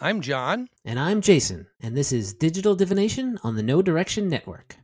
[0.00, 0.68] I'm John.
[0.84, 4.76] And I'm Jason, and this is Digital Divination on the No Direction Network.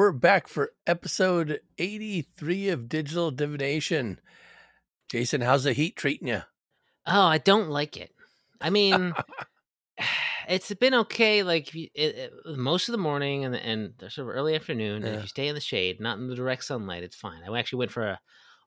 [0.00, 4.18] We're back for episode 83 of Digital Divination.
[5.10, 6.40] Jason, how's the heat treating you?
[7.06, 8.10] Oh, I don't like it.
[8.62, 9.12] I mean,
[10.48, 11.42] it's been okay.
[11.42, 15.02] Like it, it, most of the morning and and sort of early afternoon.
[15.02, 15.14] and Yeah.
[15.16, 17.42] If you stay in the shade, not in the direct sunlight, it's fine.
[17.46, 18.20] I actually went for a,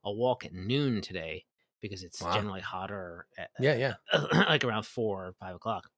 [0.04, 1.46] a walk at noon today
[1.82, 2.34] because it's Wow.
[2.34, 3.26] generally hotter.
[3.36, 3.94] At, Yeah, yeah.
[4.32, 5.90] like around four or five o'clock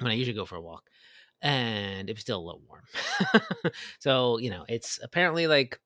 [0.00, 0.84] when I usually go for a walk,
[1.44, 2.82] and it was still a little warm.
[4.00, 5.78] so you know, it's apparently like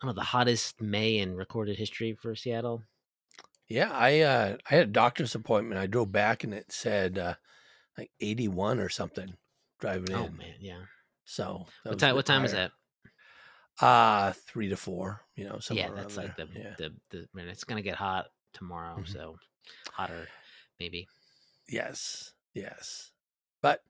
[0.00, 2.82] I don't know the hottest May in recorded history for Seattle.
[3.68, 5.80] Yeah, I uh I had a doctor's appointment.
[5.80, 7.34] I drove back and it said uh
[7.98, 9.34] like 81 or something
[9.80, 10.14] driving in.
[10.14, 10.80] Oh man, yeah.
[11.24, 12.14] So What time?
[12.14, 12.70] What time is higher.
[13.80, 13.84] that?
[13.84, 16.46] Uh 3 to 4, you know, somewhere yeah, that's like there.
[16.46, 16.74] the, yeah.
[16.78, 17.48] the the man.
[17.48, 19.08] It's gonna get hot tomorrow, Mhm.
[19.08, 19.36] so
[19.90, 20.28] hotter
[20.78, 21.08] maybe.
[21.68, 22.32] Yes.
[22.52, 23.10] Yes.
[23.62, 23.82] But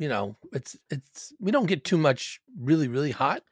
[0.00, 3.42] you know, it's it's we don't get too much really really hot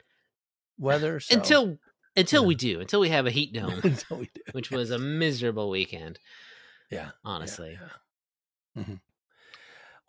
[0.78, 1.78] weather so Until
[2.16, 2.48] until yeah.
[2.48, 4.40] we do, until we have a heat dome, until we do.
[4.52, 6.18] which was a miserable weekend.
[6.90, 7.10] yeah.
[7.24, 8.82] Honestly, yeah.
[8.82, 9.00] Mhm.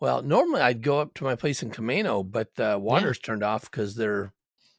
[0.00, 3.70] Well, normally I'd go up to my place in Camano, but the water's turned off
[3.70, 4.32] because they're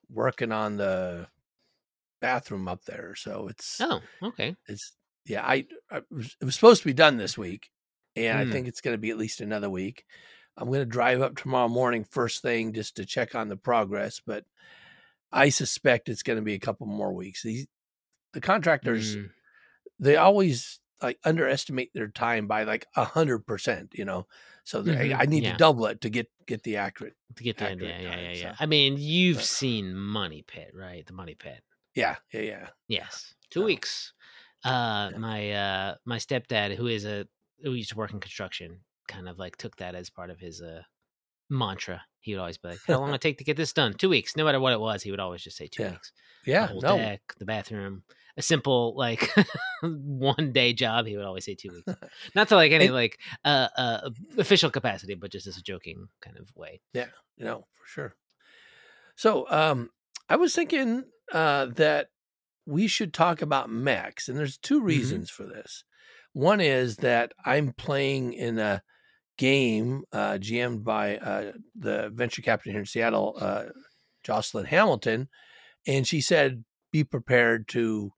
[0.09, 1.27] working on the
[2.19, 3.13] bathroom up there.
[3.15, 4.55] So it's oh, okay.
[4.67, 4.93] it's
[5.25, 5.45] yeah.
[5.45, 7.69] I, I it was supposed to be done this week,
[8.15, 8.49] and Mm.
[8.49, 10.05] I think it's going to be at least another week.
[10.57, 14.21] I'm going to drive up tomorrow morning first thing just to check on the progress,
[14.25, 14.43] but
[15.31, 17.43] I suspect it's going to be a couple more weeks.
[17.43, 17.67] These
[18.33, 19.29] the contractors Mm,
[19.99, 24.27] they always like underestimate their time by like a hundred percent, you know.
[24.63, 25.53] So they, Mhm, I need yeah.
[25.53, 27.15] to double it to get get the accurate.
[27.35, 28.51] to get the yeah, yeah, time, yeah, yeah.
[28.51, 31.05] so- I mean, you've but- seen Money Pit, right?
[31.05, 31.63] The Money Pit.
[31.95, 32.67] Yeah, yeah, yeah.
[32.87, 34.13] Yes, two So, weeks.
[34.63, 35.17] Uh, yeah.
[35.17, 37.27] my uh, my stepdad, who is a
[37.63, 38.79] who used to work in construction,
[39.11, 40.81] kind of like took that as part of his uh
[41.49, 42.01] mantra.
[42.19, 43.93] He would always be like, "How long it take to get this done?
[43.93, 45.91] Two weeks." No matter what it was, he would always just say two Yeah.
[45.91, 46.11] weeks.
[46.45, 48.03] Yeah, the whole no, deck, the bathroom,
[48.37, 49.29] a simple like
[49.83, 51.05] one day job.
[51.05, 51.93] He would always say two weeks.
[52.35, 56.37] Not to like any like uh, uh official capacity, but just as a joking kind
[56.37, 56.81] of way.
[56.93, 57.07] Yeah,
[57.37, 58.15] you know for sure.
[59.15, 59.89] So, um,
[60.29, 62.07] I was thinking uh that
[62.65, 65.83] we should talk about mechs, and there's two reasons for this.
[66.33, 68.81] One is that I'm playing in a
[69.41, 73.65] game uh, GM'd by uh, the venture captain here in Seattle, uh,
[74.23, 75.29] Jocelyn Hamilton,
[75.87, 78.13] and she said, "Be prepared to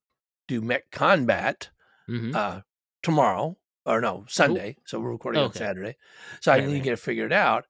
[0.48, 1.72] do mech combat
[2.08, 2.62] hmm uh,
[3.04, 5.98] tomorrow or no Sunday." So we're recording on Saturday,
[6.42, 7.66] so I Right, need to get it figured out.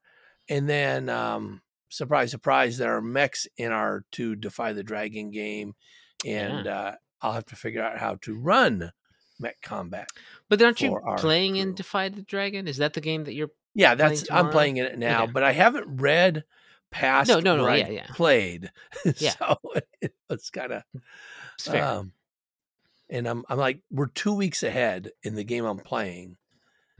[0.48, 5.74] And then, um, surprise, surprise, there are mechs in our to defy the dragon game,
[6.24, 8.92] and uh, I'll have to figure out how to run
[9.38, 10.08] mech combat.
[10.48, 11.74] But aren't you playing in crew.
[11.76, 12.68] Defy the Dragon?
[12.68, 13.50] Is that the game that you're?
[13.74, 14.52] Yeah, Playing that's I'm tomorrow?
[14.52, 15.32] playing it now, Okay.
[15.32, 16.44] but I haven't read
[16.90, 18.06] past No, no, no, yeah, yeah.
[18.10, 18.70] played.
[19.16, 19.32] Yeah.
[19.38, 19.58] so
[20.30, 20.82] it's kind of
[21.60, 21.84] fair.
[21.84, 22.12] um,
[23.10, 26.36] and I'm I'm like we're two weeks ahead in the game I'm playing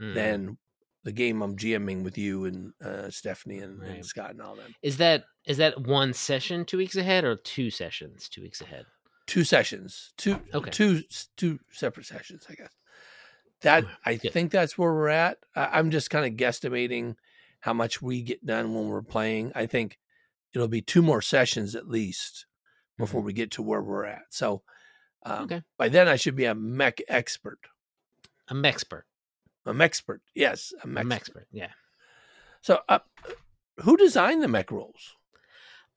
[0.01, 0.13] Mm.
[0.13, 0.57] than
[1.05, 4.75] the game I'm GMing with you and uh, Stephanie and, and Scott and all them.
[4.81, 8.85] Is that is that one session two weeks ahead or two sessions two weeks ahead?
[9.27, 10.69] Two sessions, two Okay.
[10.71, 11.01] two
[11.35, 12.71] two separate sessions, I guess.
[13.61, 14.31] That I Good.
[14.33, 15.37] think that's where we're at.
[15.55, 17.15] I, I'm just kind of guesstimating
[17.61, 19.51] how much we get done when we're playing.
[19.55, 19.97] I think
[20.53, 22.45] it'll be two more sessions at least
[22.99, 24.23] before we get to where we're at.
[24.29, 24.61] So
[25.25, 25.43] um, Mm-hmm.
[25.45, 25.63] Okay.
[25.77, 27.59] by then I should be a mech expert.
[28.47, 29.05] A mech expert.
[29.65, 30.21] I'm expert.
[30.35, 31.15] Yes, a mech expert.
[31.15, 31.47] expert.
[31.51, 31.71] Yeah.
[32.61, 32.99] So uh,
[33.77, 35.15] who designed the mech rules?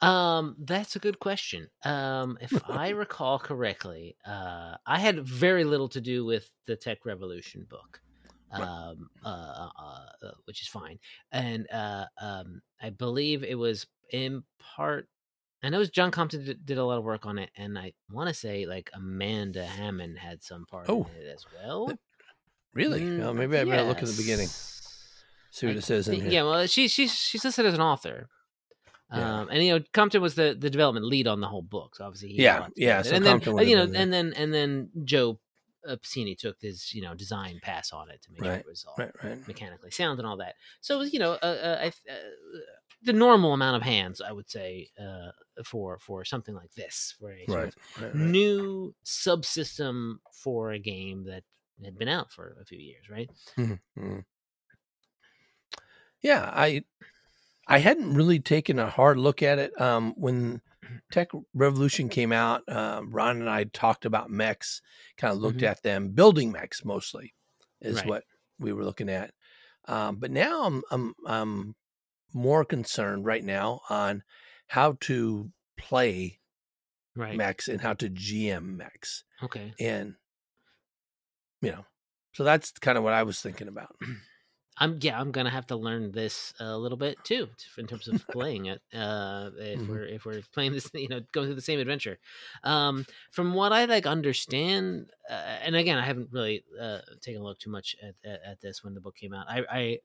[0.00, 1.68] Um, that's a good question.
[1.84, 7.04] Um, if I recall correctly, uh, I had very little to do with the Tech
[7.04, 8.00] Revolution book,
[8.52, 9.68] um, uh, uh,
[10.22, 10.98] uh, which is fine.
[11.32, 15.08] And uh, um, I believe it was in part.
[15.62, 17.76] I know it was John Compton did, did a lot of work on it, and
[17.76, 21.08] I want to say like Amanda Hammond had some part Oh.
[21.16, 21.92] in it as well.
[22.74, 23.00] Really?
[23.00, 24.46] Mm, well, maybe I better look at the beginning.
[25.50, 26.30] See what I it says in here.
[26.30, 28.28] Yeah, well, she, she's she's listed as an author.
[29.12, 29.40] Yeah.
[29.40, 32.04] Um, and you know, Compton was the, the development lead on the whole book, so
[32.04, 34.34] obviously, he Yeah, lot to do yeah, so and then Compton you know, and then
[34.34, 35.40] and then Joe
[35.86, 38.84] Pasini took his you know design pass on it to make Right, sure it was
[38.86, 39.38] all Right, right.
[39.46, 40.56] mechanically sound and all that.
[40.82, 42.16] So it was you know uh, uh, I, uh,
[43.02, 45.30] the normal amount of hands I would say uh,
[45.64, 47.76] for for something like this for a sort Right, of
[48.12, 51.44] new subsystem for a game that
[51.82, 53.30] had been out for a few years, right?
[53.56, 54.24] Mhm, mhm.
[56.20, 56.84] Yeah, I
[57.68, 59.78] I hadn't really taken a hard look at it.
[59.80, 60.62] Um, when
[61.12, 64.80] Tech Revolution came out, um, Ron and I talked about mechs,
[65.16, 65.66] kind of looked Mhm.
[65.68, 67.34] at them, building mechs mostly,
[67.80, 68.06] is Right.
[68.06, 68.24] what
[68.58, 69.34] we were looking at.
[69.86, 71.76] Um, but now I'm, I'm I'm
[72.34, 74.22] more concerned right now on
[74.68, 76.40] how to play
[77.16, 77.36] Right.
[77.36, 79.72] mechs and how to GM mechs, Okay.
[79.80, 80.16] and
[81.60, 81.84] you know,
[82.32, 83.96] so that's kind of what I was thinking about.
[84.78, 88.24] I'm yeah, I'm gonna have to learn this a little bit too in terms of
[88.30, 88.80] playing it.
[88.92, 89.88] Uh, if Mhm.
[89.88, 92.18] we're if we're playing this, you know, going through the same adventure.
[92.64, 97.44] Um, from what I like understand, uh, and again, I haven't really uh, taken a
[97.44, 99.46] look too much at, at, at this when the book came out.
[99.48, 99.98] I, I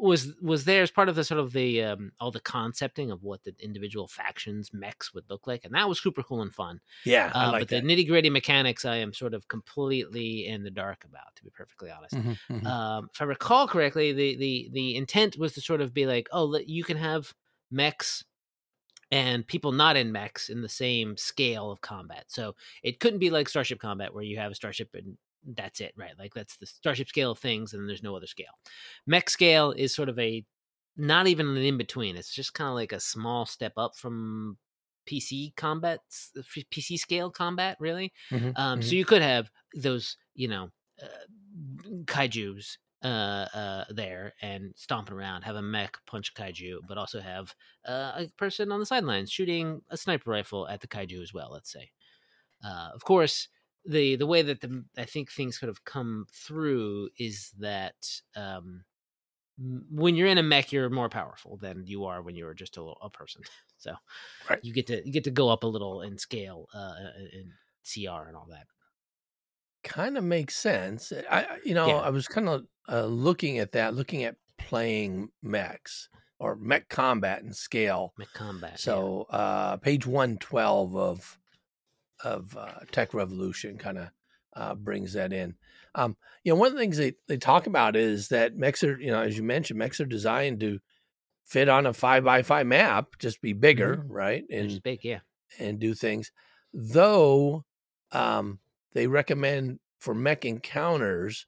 [0.00, 3.22] was was there as part of the sort of the um, all the concepting of
[3.22, 6.80] what the individual factions mechs would look like, and that was super cool and fun.
[7.04, 7.70] Yeah, Uh, like but that.
[7.70, 11.50] the nitty gritty mechanics, I am sort of completely in the dark about, to be
[11.50, 12.72] perfectly honest Mhm, mhm.
[12.72, 16.28] um, if I recall correctly, the the the intent was to sort of be like,
[16.32, 17.34] oh, you can have
[17.70, 18.24] mechs
[19.10, 22.26] and people not in mechs in the same scale of combat.
[22.28, 25.92] So it couldn't be like Starship Combat where you have a starship and that's it,
[25.96, 26.18] right?
[26.18, 28.52] Like that's the Starship scale of things, and there's no other scale.
[29.06, 30.44] Mech scale is sort of a
[30.96, 32.16] not even an in between.
[32.16, 34.58] It's just kind of like a small step up from
[35.06, 36.00] PC combat,
[36.70, 38.12] PC scale combat, really.
[38.30, 38.82] Mhm, Um, mhm.
[38.82, 40.70] So you could have those, you know,
[41.02, 41.06] uh,
[42.04, 43.06] kaiju's uh,
[43.54, 47.54] uh, there and stomping around, have a mech punch kaiju, but also have
[47.86, 51.50] uh, a person on the sidelines shooting a sniper rifle at the kaiju as well.
[51.52, 51.92] Let's say,
[52.64, 53.48] uh, of course,
[53.88, 57.96] the the way that the I think things could have come through is that.
[58.36, 58.84] Um,
[59.90, 62.80] when you're in a mech, you're more powerful than you are when you're just a
[62.80, 63.42] little a person.
[63.80, 63.92] So,
[64.50, 64.58] Right.
[64.62, 66.94] you get to you get to go up a little in scale uh,
[67.32, 67.52] in
[67.84, 68.66] CR and all that.
[69.84, 71.12] kind of makes sense.
[71.30, 71.94] I, I- you know, Yeah.
[71.98, 76.08] I was kind of uh, looking at that, looking at playing mechs
[76.40, 78.14] or mech combat and scale.
[78.18, 78.72] Mech combat.
[78.72, 78.76] yeah.
[78.78, 81.37] So, uh, page one twelve of
[82.24, 84.08] of uh, Tech Revolution kind of
[84.56, 85.54] uh, brings that in.
[85.94, 88.98] Um, you know, one of the things they they talk about is that mechs are,
[89.00, 90.78] you know, as you mentioned, mechs are designed to
[91.44, 94.44] fit on a five by five map, just be bigger, right?
[94.48, 95.20] They're And just big, yeah.
[95.58, 96.32] and do things.
[96.72, 97.64] Though
[98.12, 98.60] um,
[98.92, 101.46] they recommend for mech encounters,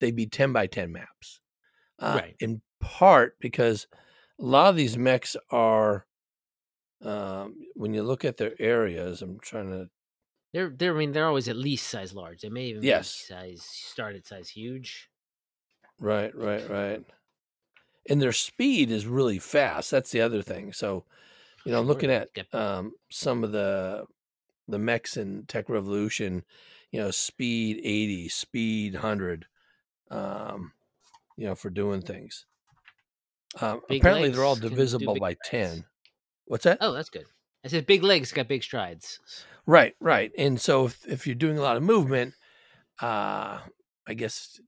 [0.00, 1.40] they be 10 by 10 maps.
[1.98, 2.36] Uh, Right.
[2.40, 3.86] In part because
[4.40, 6.06] a lot of these mechs are,
[7.02, 9.90] um, when you look at their areas, I'm trying to,
[10.54, 12.40] They're they're I mean they're always at least size large.
[12.40, 12.88] They may even Yes.
[12.88, 15.10] be size started size huge.
[15.98, 17.04] right, right, right.
[18.08, 19.90] And their speed is really fast.
[19.90, 20.72] That's the other thing.
[20.72, 21.06] So,
[21.64, 24.06] you know, I'm looking at um, some of the
[24.68, 26.44] the mechs in Tech Revolution,
[26.92, 29.48] you know, speed 80, speed 100,
[30.10, 30.74] um,
[31.36, 32.46] you know, for doing things.
[33.60, 35.34] Um, apparently, they're all legs divisible by strides.
[35.34, 35.86] 10.
[36.46, 36.78] What's that?
[36.80, 37.26] Oh, that's good.
[37.64, 39.20] I said big legs got big strides.
[39.66, 40.32] Right, right.
[40.36, 42.34] And so if, if you're doing a lot of movement,
[43.00, 43.60] uh,
[44.06, 44.60] I guess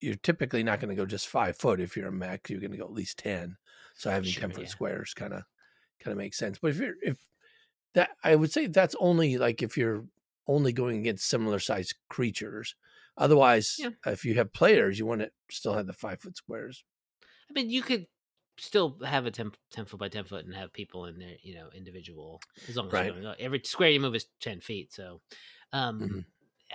[0.00, 1.80] you're typically not going to go just five foot.
[1.80, 3.56] If you're a mech, you're going to go at least 10.
[3.96, 4.68] So having Sure, 10 foot yeah.
[4.68, 5.42] squares kind of,
[6.02, 6.58] kind of makes sense.
[6.58, 7.18] But if you're, if
[7.94, 10.04] that, I would say that's only like if you're
[10.46, 12.74] only going against similar sized creatures.
[13.18, 13.90] Otherwise, Yeah.
[14.06, 16.82] if you have players, you want to still have the five foot squares.
[17.22, 18.06] I mean, you could
[18.60, 21.54] still have a 10, 10 foot by ten foot and have people in there, you
[21.54, 22.44] know, individual.
[22.68, 23.14] As long as Right.
[23.38, 24.92] every square you move is ten feet.
[24.92, 25.22] So,
[25.72, 26.24] um, Mhm.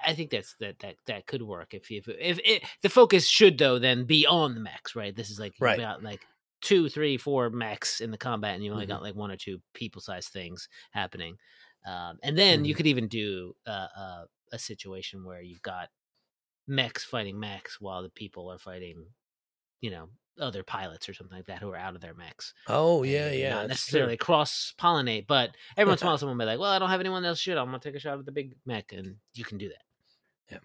[0.06, 3.58] I think that's that that that could work if if if it, the focus should
[3.58, 5.16] though then be on the mechs, right?
[5.16, 5.82] This is like Right.
[5.82, 6.28] got like
[6.62, 8.88] two, three, four mechs in the combat, and you only Mhm.
[8.88, 11.38] got like one or two people sized things happening.
[11.86, 12.76] Um, and then you Mhm.
[12.76, 15.90] could even do uh, uh, a situation where you've got
[16.68, 19.08] mechs fighting mechs while the people are fighting,
[19.82, 22.54] you know, other pilots or something like that who are out of their mechs.
[22.68, 23.54] Oh, yeah, yeah.
[23.56, 26.72] Not necessarily cross pollinate, but every once in a while someone will be like, "Well,
[26.72, 27.58] I don't have anyone else shoot.
[27.58, 29.82] I'm gonna take a shot at the big mech," and you can do that.
[30.52, 30.60] Yeah,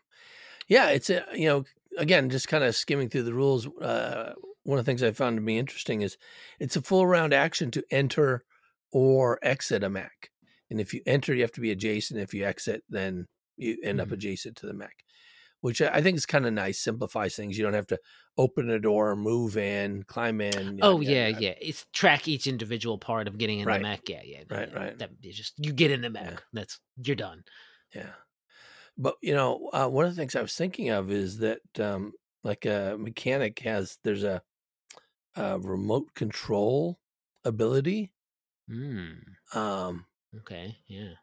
[0.69, 0.89] yeah.
[0.91, 1.65] it's a you know
[1.99, 3.67] again just kind of skimming through the rules.
[3.67, 6.17] Uh, one of the things I found to be interesting is
[6.59, 8.45] it's a full round action to enter
[8.93, 10.31] or exit a mech,
[10.71, 12.21] and if you enter, you have to be adjacent.
[12.21, 14.12] If you exit, then you end up Mhm.
[14.12, 15.05] adjacent to the mech,
[15.61, 16.79] which I think is kind of nice.
[16.79, 17.57] Simplifies things.
[17.59, 17.99] You don't have to
[18.38, 20.79] open a door, move in, climb in.
[20.83, 21.43] oh yeah, yada.
[21.45, 21.55] yeah.
[21.61, 23.79] It's track each individual part of getting in Right.
[23.79, 24.09] the mech.
[24.09, 24.43] Yeah, yeah.
[24.50, 24.79] Right, yeah.
[24.79, 24.99] right.
[24.99, 26.31] That just you get in the mech.
[26.31, 26.38] Yeah.
[26.52, 27.45] That's you're done.
[27.95, 28.11] Yeah.
[28.97, 32.12] but you know, uh, one of the things I was thinking of is that, um,
[32.45, 34.40] like a mechanic has, there's a,
[35.37, 36.99] a remote control
[37.45, 38.12] ability.
[38.69, 39.11] Hmm.
[39.55, 40.07] Um,
[40.38, 40.79] Okay.
[40.87, 41.14] Yeah.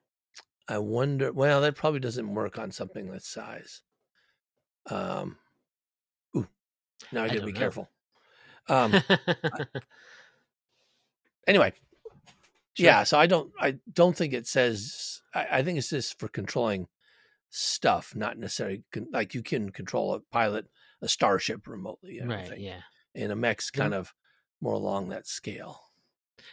[0.67, 1.31] I wonder.
[1.31, 3.81] Well, that probably doesn't work on something that size.
[4.89, 5.37] Um,
[6.35, 6.47] ooh,
[7.11, 7.59] now I I got to be know.
[7.59, 7.89] careful.
[8.69, 8.93] Um,
[11.47, 11.73] anyway,
[12.73, 12.85] Sure.
[12.85, 13.03] yeah.
[13.03, 13.51] So I don't.
[13.59, 15.21] I don't think it says.
[15.33, 16.87] I, I think it's just for controlling
[17.49, 20.65] stuff, not necessarily con- like you can control a pilot
[21.01, 22.21] a starship remotely.
[22.21, 22.47] I right.
[22.47, 22.61] think.
[22.61, 22.81] Yeah.
[23.15, 24.13] And a mech's The- kind of
[24.61, 25.81] more along that scale.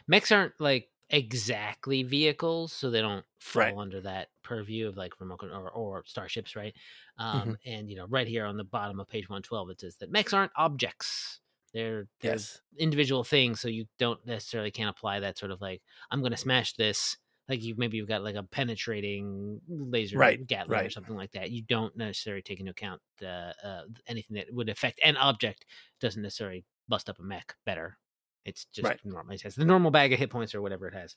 [0.09, 3.79] Mechs aren't like exactly vehicles, so they don't fall Right.
[3.79, 6.75] under that purview of like remote or, or starships, right?
[7.19, 7.55] Um, Mm-hmm.
[7.65, 10.11] And you know, right here on the bottom of page one twelve, it says that
[10.11, 11.41] mechs aren't objects;
[11.73, 12.63] they're, they're Yes.
[12.79, 13.61] individual things.
[13.61, 17.17] So you don't necessarily can't apply that sort of like I'm going to smash this.
[17.49, 21.51] Like you maybe you've got like a penetrating laser Right, gatling or something like that.
[21.51, 25.67] You don't necessarily take into account uh, uh, anything that would affect an object.
[26.01, 27.99] Doesn't necessarily bust up a mech better.
[28.45, 29.01] It's just Right.
[29.05, 29.35] normal.
[29.35, 31.17] It has the normal bag of hit points or whatever it has.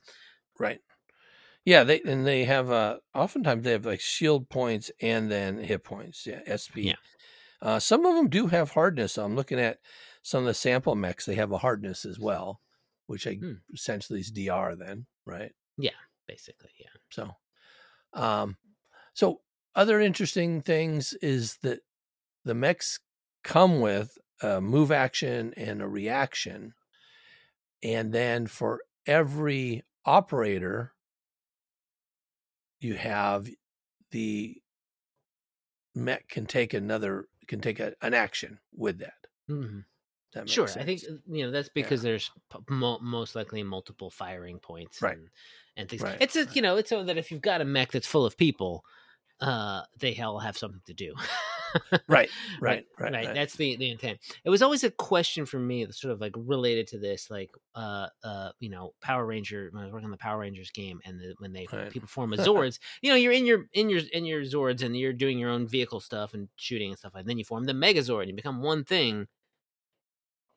[0.59, 0.79] Right.
[1.65, 5.83] Yeah, they and they have uh oftentimes they have like shield points and then hit
[5.83, 6.25] points.
[6.25, 6.77] Yeah, SP.
[6.77, 6.95] Yeah.
[7.61, 9.17] Uh some of them do have hardness.
[9.17, 9.79] I'm looking at
[10.21, 12.61] some of the sample mechs, they have a hardness as well,
[13.07, 13.53] which I Hmm.
[13.73, 15.53] essentially is DR then, right?
[15.77, 15.91] Yeah,
[16.27, 16.89] basically, yeah.
[17.11, 17.31] So
[18.13, 18.57] um
[19.13, 19.41] so
[19.75, 21.81] other interesting things is that
[22.45, 22.99] the mechs
[23.43, 26.73] come with a move action and a reaction.
[27.83, 30.93] And then for every operator,
[32.79, 33.49] you have
[34.11, 34.61] the
[35.95, 39.27] mech can take another can take a, an action with that.
[39.49, 39.85] Mhm.
[40.33, 42.29] That Sure, I think uh, you know that's because there's
[42.69, 45.17] mo- most likely multiple firing points, Right.
[45.17, 45.29] And,
[45.77, 46.03] and things.
[46.03, 48.25] Right, It's a, you know it's so that if you've got a mech that's full
[48.25, 48.83] of people,
[49.41, 51.15] uh, they all have something to do.
[52.07, 52.31] right,
[52.61, 53.31] right, right, right.
[53.33, 54.19] That's the the intent.
[54.43, 58.07] It was always a question for me, sort of like related to this, like uh
[58.23, 61.19] uh you know Power Ranger when I was working on the Power Rangers game, and
[61.19, 61.89] the, when they Right.
[61.89, 64.97] people form a Zords, you know you're in your in your in your Zords and
[64.97, 67.73] you're doing your own vehicle stuff and shooting and stuff, and then you form the
[67.73, 69.27] Megazord and you become one thing.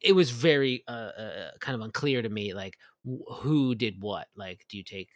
[0.00, 4.28] It was very uh, uh kind of unclear to me, like wh- who did what.
[4.34, 5.08] Like, do you take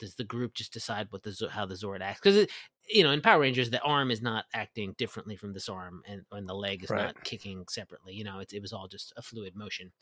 [0.00, 2.20] does the group just decide what the how the Zord acts?
[2.20, 2.48] Because
[2.88, 6.22] you know, in Power Rangers, the arm is not acting differently from this arm, and,
[6.32, 7.04] and the leg is Right.
[7.06, 8.14] not kicking separately.
[8.14, 9.92] You know, it, it was all just a fluid motion,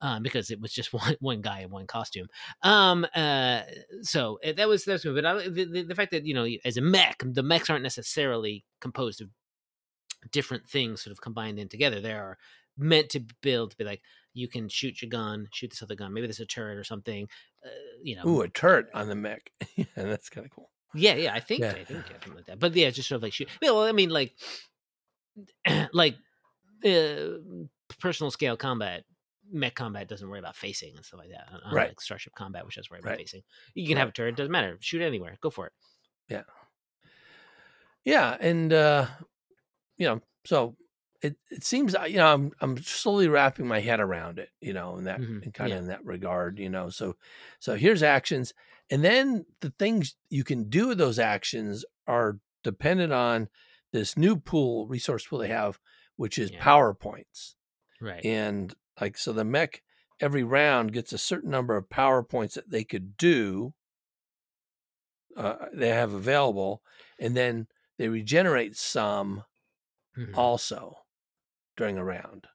[0.00, 2.26] um, because it was just one one guy in one costume.
[2.62, 3.62] Um, uh,
[4.02, 5.14] so uh, that was that's good.
[5.14, 7.82] But I, the, the the fact that you know, as a mech, the mechs aren't
[7.82, 9.28] necessarily composed of
[10.30, 12.00] different things sort of combined in together.
[12.00, 12.38] They are
[12.76, 16.12] meant to build to be like you can shoot your gun, shoot this other gun.
[16.12, 17.28] Maybe there's a turret or something.
[17.64, 17.68] Uh,
[18.02, 19.50] you know, Ooh, a turret on the mech.
[19.76, 20.70] yeah, that's kind of cool.
[20.94, 21.70] Yeah, yeah, I think Yeah.
[21.70, 22.58] I think something like that.
[22.58, 23.48] But yeah, just sort of like shoot.
[23.60, 24.32] Well, I mean, like,
[25.92, 26.16] like
[26.84, 27.38] uh,
[28.00, 29.04] personal scale combat,
[29.50, 31.48] mech combat doesn't worry about facing and stuff like that.
[31.72, 31.98] Right.
[32.00, 33.18] Starship Combat, which does worry about Right.
[33.18, 33.42] facing.
[33.74, 34.76] You can have a turret, doesn't matter.
[34.80, 35.72] Shoot anywhere, go for it.
[36.28, 36.42] Yeah.
[38.04, 39.06] Yeah, and uh
[39.96, 40.76] you know, so
[41.24, 44.72] it it seems uh, you know I'm I'm slowly wrapping my head around it, you
[44.72, 46.90] know, in that Mhm, in kind of in that regard, you know.
[46.90, 47.16] So
[47.60, 48.54] so here's actions,
[48.90, 53.48] and then the things you can do with those actions are dependent on
[53.92, 55.80] this new pool resource pool they have,
[56.16, 56.60] which is Yeah.
[56.60, 57.56] power points,
[58.00, 58.24] Right.
[58.24, 59.82] and like so the mech
[60.20, 63.74] every round gets a certain number of powerpoints that they could do.
[65.36, 66.82] Uh, they have available,
[67.18, 67.66] and then
[67.98, 69.44] they regenerate some
[70.16, 70.34] Mhm.
[70.34, 71.03] also
[71.76, 72.46] during a round.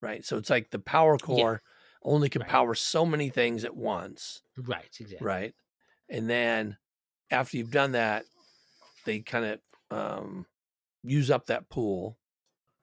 [0.00, 0.24] Right.
[0.24, 1.62] So it's like the power core
[2.02, 2.50] only can Right.
[2.50, 4.42] power so many things at once.
[4.56, 4.94] Right.
[5.00, 5.24] Exactly.
[5.24, 5.54] Right.
[6.08, 6.76] And then
[7.30, 8.26] after you've done that,
[9.04, 9.60] they kind of
[9.96, 10.46] um,
[11.02, 12.18] use up that pool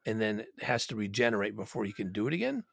[0.05, 2.63] and then it has to regenerate before you can do it again.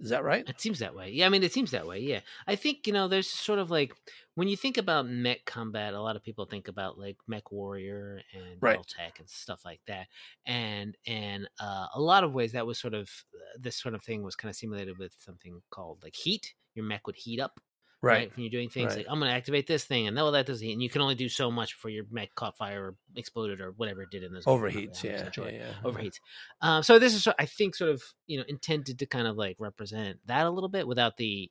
[0.00, 0.48] Is that right?
[0.48, 1.10] It seems that way.
[1.10, 2.00] Yeah, I mean, it seems that way.
[2.00, 3.94] Yeah, I think you know, there's sort of like
[4.34, 8.58] when you think about mech combat, a lot of people think about like MechWarrior and
[8.60, 8.84] Right.
[8.86, 10.08] Tech and stuff like that,
[10.46, 14.02] and and uh, a lot of ways that was sort of uh, this sort of
[14.02, 16.54] thing was kind of simulated with something called like heat.
[16.74, 17.60] Your mech would heat up,
[18.04, 18.36] right?
[18.36, 18.98] When you're doing things right.
[18.98, 21.02] like I'm going to activate this thing, and no, that doesn't heat, and you can
[21.02, 24.22] only do so much before your mech caught fire or exploded or whatever it did
[24.22, 24.54] in those games.
[24.54, 25.04] I'm not really Overheats.
[25.04, 25.30] Yeah.
[25.30, 25.90] sure yeah, yeah.
[25.90, 26.20] overheats.
[26.60, 29.56] Um, so this is, I think, sort of you know intended to kind of like
[29.58, 31.50] represent that a little bit without the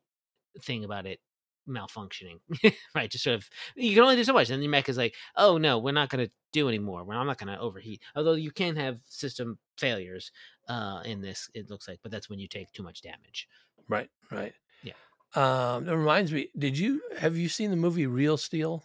[0.61, 1.19] thing about it
[1.67, 2.39] malfunctioning,
[2.95, 3.09] right?
[3.09, 5.57] Just sort of you can only do so much, and your mech is like, oh
[5.57, 7.03] no, we're not going to do anymore.
[7.03, 8.01] We're I'm not going to overheat.
[8.15, 10.31] Although you can have system failures
[10.67, 13.47] uh, in this, it looks like, but that's when you take too much damage.
[13.89, 14.09] Right.
[14.31, 14.53] Right.
[15.35, 15.73] Yeah.
[15.75, 16.49] Um, that reminds me.
[16.57, 18.83] Did you have you seen the movie Real Steel?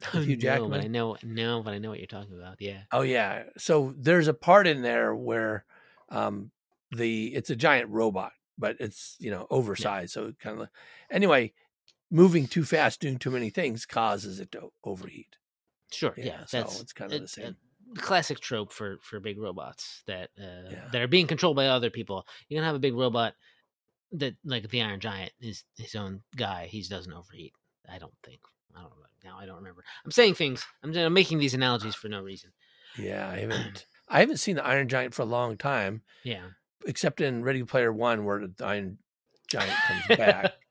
[0.12, 0.70] Hugh no, Jackman?
[0.70, 2.56] but I know no, but I know what you're talking about.
[2.60, 2.82] Yeah.
[2.92, 3.44] Oh yeah.
[3.56, 5.64] So there's a part in there where
[6.10, 6.50] um
[6.90, 10.12] the it's a giant robot, but it's you know oversized.
[10.12, 10.68] So it kind of
[11.10, 11.52] anyway,
[12.10, 15.36] moving too fast, doing too many things causes it to overheat.
[15.90, 16.12] Sure.
[16.16, 16.44] Yeah, Yeah.
[16.46, 17.46] so that's it's kind of it- the same.
[17.46, 17.56] it-
[17.98, 20.88] classic trope for for big robots that uh, Yeah.
[20.92, 22.26] that are being controlled by other people.
[22.48, 23.34] You can have a big robot
[24.12, 26.66] that like the Iron Giant is his own guy.
[26.70, 27.52] He doesn't overheat.
[27.90, 28.40] I don't think.
[28.76, 29.06] I don't know.
[29.24, 29.84] Now I don't remember.
[30.04, 30.64] I'm saying things.
[30.82, 32.50] I'm, I'm making these analogies for no reason.
[32.98, 36.44] Yeah, I haven't I haven't seen the Iron Giant for a long time, Yeah.
[36.86, 38.98] except in Ready Player One where the Iron
[39.48, 40.52] Giant comes back.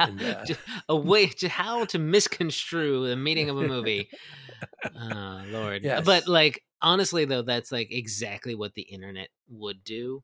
[0.00, 0.44] And, uh,
[0.88, 4.08] a way to how to misconstrue the meaning of a movie.
[4.94, 5.82] oh Lord.
[5.82, 6.04] Yes.
[6.04, 10.22] But like honestly though, that's like exactly what the internet would do.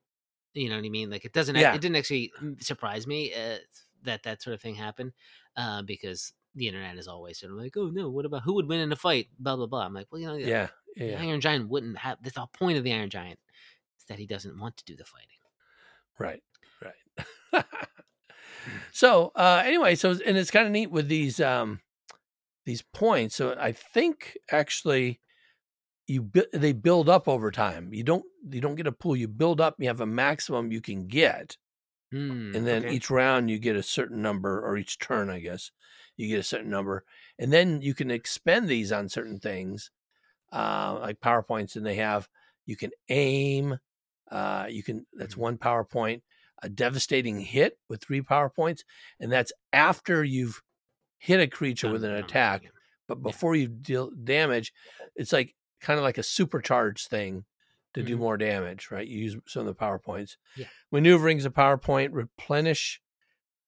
[0.55, 1.11] You know what I mean?
[1.11, 1.57] Like it doesn't.
[1.57, 1.75] Yeah.
[1.75, 3.59] It didn't actually surprise me uh,
[4.05, 5.13] that that sort of thing happened
[5.57, 8.69] uh, because the internet is always sort of like, oh no, what about who would
[8.69, 9.29] win in a fight?
[9.39, 9.85] Blah blah blah.
[9.85, 12.19] I'm like, well, you know, Yeah, the yeah, Iron Giant wouldn't have.
[12.23, 13.41] That's the point of the Iron Giant
[13.99, 15.29] is that he doesn't want to do the fighting.
[16.19, 16.43] right,
[16.83, 17.65] right.
[18.93, 21.81] so uh anyway, so and it's kind of neat with these um
[22.65, 23.35] these points.
[23.35, 25.21] So I think actually
[26.07, 27.93] you they build up over time.
[27.95, 29.17] You don't you don't get a pool.
[29.17, 29.77] You build up.
[29.79, 31.57] You have a maximum you can get,
[32.13, 32.87] Hmm, and then okay.
[32.87, 35.71] each round you get a certain number, or each turn, I guess,
[36.17, 37.05] you get a certain number,
[37.39, 39.91] and then you can expend these on certain things,
[40.53, 41.77] uh, like powerpoints.
[41.77, 42.29] And they have
[42.67, 43.79] you can aim.
[44.31, 45.39] Uh, you can that's Mhm.
[45.39, 46.23] one PowerPoint.
[46.63, 48.85] A devastating hit with three PowerPoints,
[49.21, 50.63] and that's after you've
[51.19, 52.73] hit a creature with an attack.
[53.09, 54.73] But before you deal damage,
[55.17, 57.45] it's like kind of like a supercharged thing
[57.95, 58.21] to do Mhm.
[58.21, 59.07] more damage, right?
[59.07, 60.37] You use some of the PowerPoints.
[60.57, 60.67] Yeah.
[60.91, 62.09] Maneuvering's a PowerPoint.
[62.13, 63.01] Replenish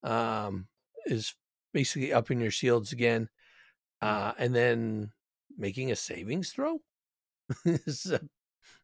[0.02, 0.68] um,
[1.06, 1.34] is
[1.72, 3.28] basically upping your shields again.
[4.02, 5.12] Uh, and then
[5.56, 6.80] making a savings throw
[7.64, 8.20] is a,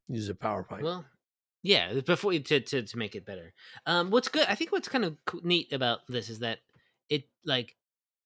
[0.09, 0.83] use a PowerPoint.
[0.83, 1.05] Well,
[1.63, 3.53] yeah, before to, to to make it better.
[3.87, 4.47] Um, what's good?
[4.49, 6.59] I think what's kind of neat about this is that
[7.09, 7.77] it like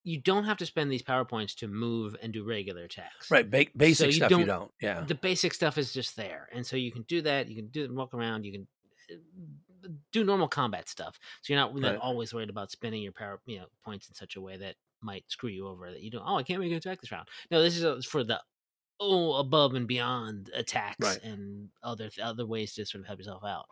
[0.09, 3.29] you don't have to spend these powerpoints to move and do regular attacks.
[3.29, 3.51] right.
[3.51, 4.71] Ba- basic you stuff you don't- don't.
[4.81, 5.01] Yeah.
[5.01, 7.49] The basic stuff is just there, and so you can do that.
[7.49, 8.45] You can do walk around.
[8.47, 8.67] You can
[9.13, 11.19] uh, do normal combat stuff.
[11.43, 14.37] So you're not, not always worried about spending your power you know points in such
[14.37, 15.91] a way that might screw you over.
[15.91, 16.25] That you don't.
[16.25, 17.27] Oh, I can't make an attack this round.
[17.51, 18.41] No, this is for the
[19.01, 21.23] oh above and beyond attacks Right.
[21.23, 23.67] and other other ways to sort of help yourself out.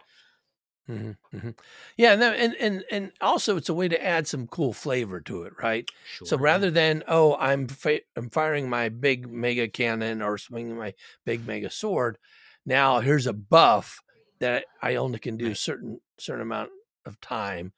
[0.86, 1.50] Hmm hmm
[1.96, 5.20] Yeah, and, then, and and and also it's a way to add some cool flavor
[5.22, 5.88] to it, right?
[6.02, 6.28] Sure.
[6.28, 7.68] So rather than oh, I'm
[8.16, 10.94] I'm firing my big mega cannon or swinging my
[11.24, 12.18] big mega sword,
[12.66, 14.00] now here's a buff
[14.40, 15.56] that I only can do Right.
[15.56, 16.70] certain certain amount
[17.06, 17.72] of time.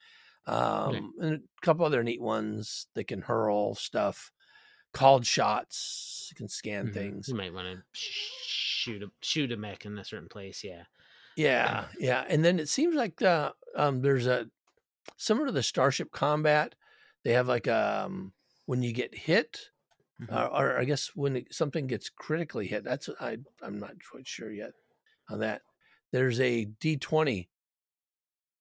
[0.47, 2.87] Um, and a couple other neat ones.
[2.95, 4.33] that can hurl stuff,
[4.92, 6.29] called shots.
[6.31, 6.90] You can scan Mhm.
[6.90, 7.29] things.
[7.29, 10.62] You might want to sh- shoot a shoot a mech in a certain place.
[10.64, 10.85] Yeah.
[11.37, 12.25] Yeah, yeah.
[12.29, 14.49] And then it seems like the um there's a
[15.16, 16.75] similar to the Starship Combat,
[17.25, 18.33] they have like um
[18.66, 19.70] when you get hit,
[20.20, 20.33] Mhm.
[20.35, 20.46] or,
[20.77, 22.85] or I guess when it, something gets critically hit.
[22.85, 24.72] That's I I'm not quite sure yet
[25.29, 25.62] on that.
[26.12, 27.49] There's a D20.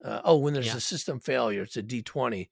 [0.03, 0.77] Uh, oh, when there's Yeah.
[0.77, 2.49] a system failure, it's a D20.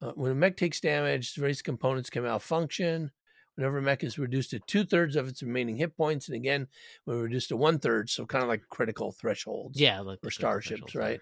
[0.00, 3.10] Uh, when a mech takes damage, various components can malfunction.
[3.56, 6.68] Whenever a mech is reduced to two thirds of its remaining hit points, and again,
[7.04, 10.00] when reduced to one third, so kind of like critical thresholds Yeah.
[10.00, 11.10] Like for the sort of starships, threshold, yeah.
[11.10, 11.20] right?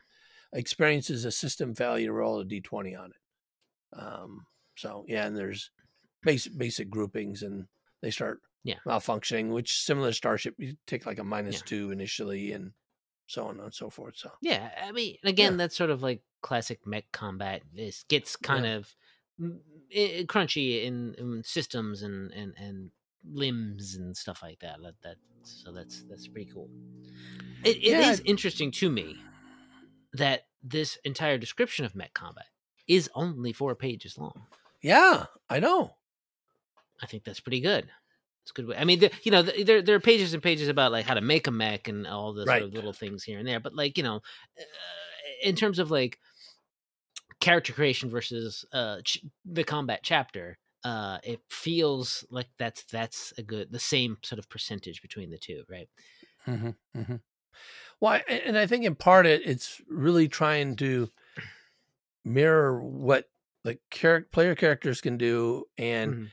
[0.52, 3.98] Experiences a system failure, roll a d20 on it.
[3.98, 5.70] Um, so yeah, and there's
[6.22, 7.66] basic basic groupings, and
[8.02, 8.78] they start Yeah.
[8.86, 9.50] malfunctioning.
[9.52, 11.62] Which similar to starship, you take like a minus Yeah.
[11.66, 12.72] two initially, and
[13.26, 14.16] so on and so forth.
[14.16, 17.62] So Yeah, I mean, again, that's sort of like classic mech combat.
[17.72, 18.94] This gets kind of
[20.26, 22.90] crunchy in, in systems and, and and
[23.24, 24.80] limbs and stuff like that.
[24.82, 26.70] That, that so that's that's pretty cool.
[27.64, 28.24] It, it is Yeah.
[28.24, 29.16] interesting to me
[30.12, 32.46] that this entire description of mech combat
[32.86, 34.46] is only four pages long.
[34.82, 35.94] yeah, I know.
[37.02, 37.88] I think that's pretty good.
[38.42, 38.76] It's a good way.
[38.76, 41.14] I mean, the, you know, the, there there are pages and pages about like how
[41.14, 43.60] to make a mech and all the sort of little things here and there.
[43.60, 44.62] But like you know, uh,
[45.42, 46.18] in terms of like
[47.40, 53.42] character creation versus uh ch- the combat chapter, uh, it feels like that's that's a
[53.42, 55.88] good the same sort of percentage between the two, right?
[56.44, 57.16] hmm hmm
[58.00, 61.10] Well, I- and I think in part it, it's really trying to
[62.24, 63.26] mirror what
[63.64, 66.30] the char- player characters can do, and Mhm.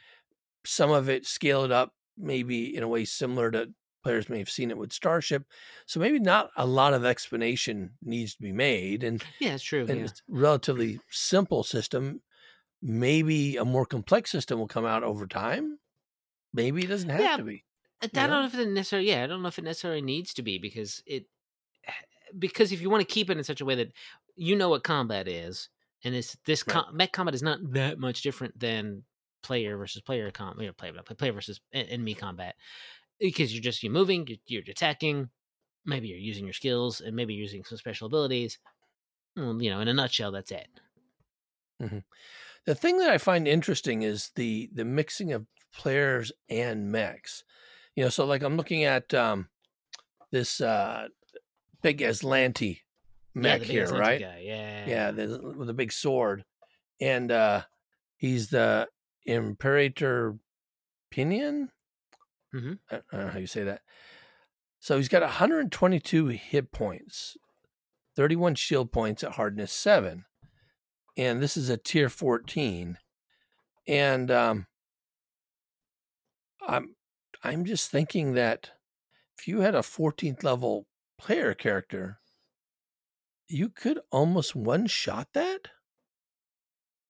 [0.65, 3.73] some of it scale it up maybe in a way similar to
[4.07, 5.45] players may have seen it with Starship.
[5.85, 9.81] So maybe not a lot of explanation needs to be made, and Yeah, it's true.
[9.87, 10.05] and Yeah.
[10.05, 12.21] it's a relatively simple system.
[12.81, 15.79] Maybe a more complex system will come out over time,
[16.53, 17.65] maybe it doesn't have Yeah, to be.
[18.01, 18.41] I don't know?
[18.41, 19.09] know if it necessarily.
[19.09, 21.27] Yeah, I don't know if it necessarily needs to be because it
[22.39, 23.91] because if you want to keep it in such a way that
[24.35, 25.69] you know what combat is,
[26.03, 26.73] and it's this Right.
[26.73, 29.03] com- mech combat is not that much different than
[29.43, 32.55] player versus player combat, know, player player versus enemy combat,
[33.19, 35.29] because you're just you're moving, you're, you're attacking,
[35.85, 38.59] maybe you're using your skills, and maybe using some special abilities.
[39.35, 40.67] Well, you know, in a nutshell, that's it.
[42.65, 47.43] The thing that I find interesting is the the mixing of players and mechs.
[47.95, 49.47] You know, so like I'm looking at um
[50.31, 51.07] this uh
[51.81, 52.79] big Azlanti
[53.35, 54.19] yeah, mech big here, Azlanti right?
[54.21, 54.43] Guy.
[54.43, 56.43] Yeah, Yeah, the, with a big sword,
[56.99, 57.61] and uh
[58.17, 58.87] he's the
[59.25, 60.35] Imperator
[61.11, 61.69] Pinion.
[62.53, 62.79] Mhm.
[62.89, 63.81] I don't know how you say that.
[64.79, 67.35] So he's got 122 hit points,
[68.15, 70.25] 31 shield points at hardness seven,
[71.17, 72.97] and this is a tier 14.
[73.87, 74.67] And um,
[76.65, 76.95] I'm
[77.43, 78.71] I'm just thinking that
[79.37, 82.19] if you had a 14th level player character,
[83.47, 85.69] you could almost one shot that.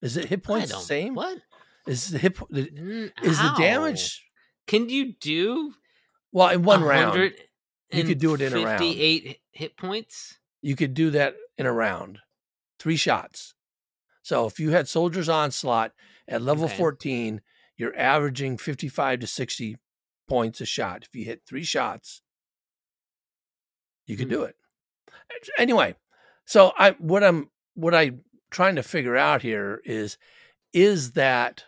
[0.01, 1.15] Is it hit points the same?
[1.15, 1.39] What
[1.87, 4.26] Is the hit is the damage?
[4.67, 5.73] Can you do
[6.31, 7.33] Well, in one round,
[7.91, 8.79] You could do it in a round.
[8.79, 10.37] 58 hit points.
[10.61, 12.19] you could do that in a round,
[12.79, 13.53] three shots.
[14.21, 15.93] So if you had Soldiers Onslaught
[16.27, 16.75] at level Okay.
[16.77, 17.41] 14,
[17.77, 19.77] you're averaging 55 to 60
[20.27, 21.03] points a shot.
[21.05, 22.21] If you hit three shots,
[24.05, 24.33] you could Hmm.
[24.33, 24.57] do it.
[25.57, 25.95] Anyway,
[26.45, 30.17] so I what I'm what I'm trying to figure out here is
[30.73, 31.63] is that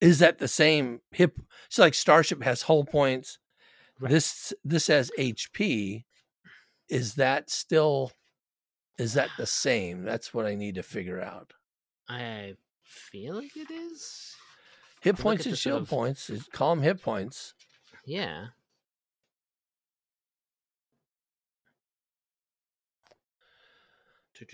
[0.00, 3.38] is that the same hip so like Starship has hull points.
[4.00, 4.10] Right.
[4.10, 6.04] This this has HP.
[6.88, 8.12] Is that still
[8.96, 10.04] is that the same?
[10.04, 11.52] That's what I need to figure out.
[12.08, 14.34] I feel like it is.
[15.00, 16.30] Hit points and shield of- points.
[16.30, 17.54] is- Call them hit points.
[18.04, 18.46] Yeah.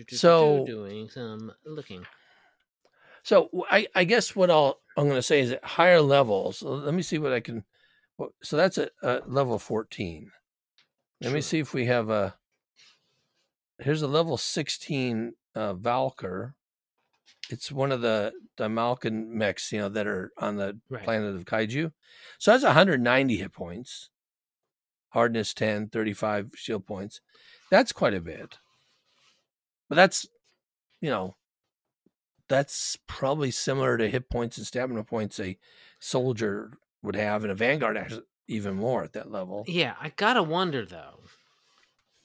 [0.09, 2.07] So- doing some looking.
[3.23, 6.63] So I I guess what I'll I'm going to say is at higher levels.
[6.63, 7.65] Let me see what I can.
[8.43, 10.31] So that's at uh, level 14.
[11.21, 12.35] Let me see if we have a.
[13.79, 16.55] Here's a level 16 uh, Valkyr.
[17.51, 21.03] It's one of the the Malkin mechs, you know, that are on the Right.
[21.05, 21.93] planet of Kaiju.
[22.39, 24.11] So that's 190 hit points.
[25.11, 27.21] Hardness 10, 35 shield points.
[27.71, 28.59] That's quite a bit.
[29.89, 30.27] But that's,
[31.01, 31.37] you know,
[32.49, 35.59] that's probably similar to hit points and stamina points a
[35.99, 39.65] soldier would have, and a Vanguard actually even more at that level.
[39.67, 41.21] Yeah, I gotta wonder though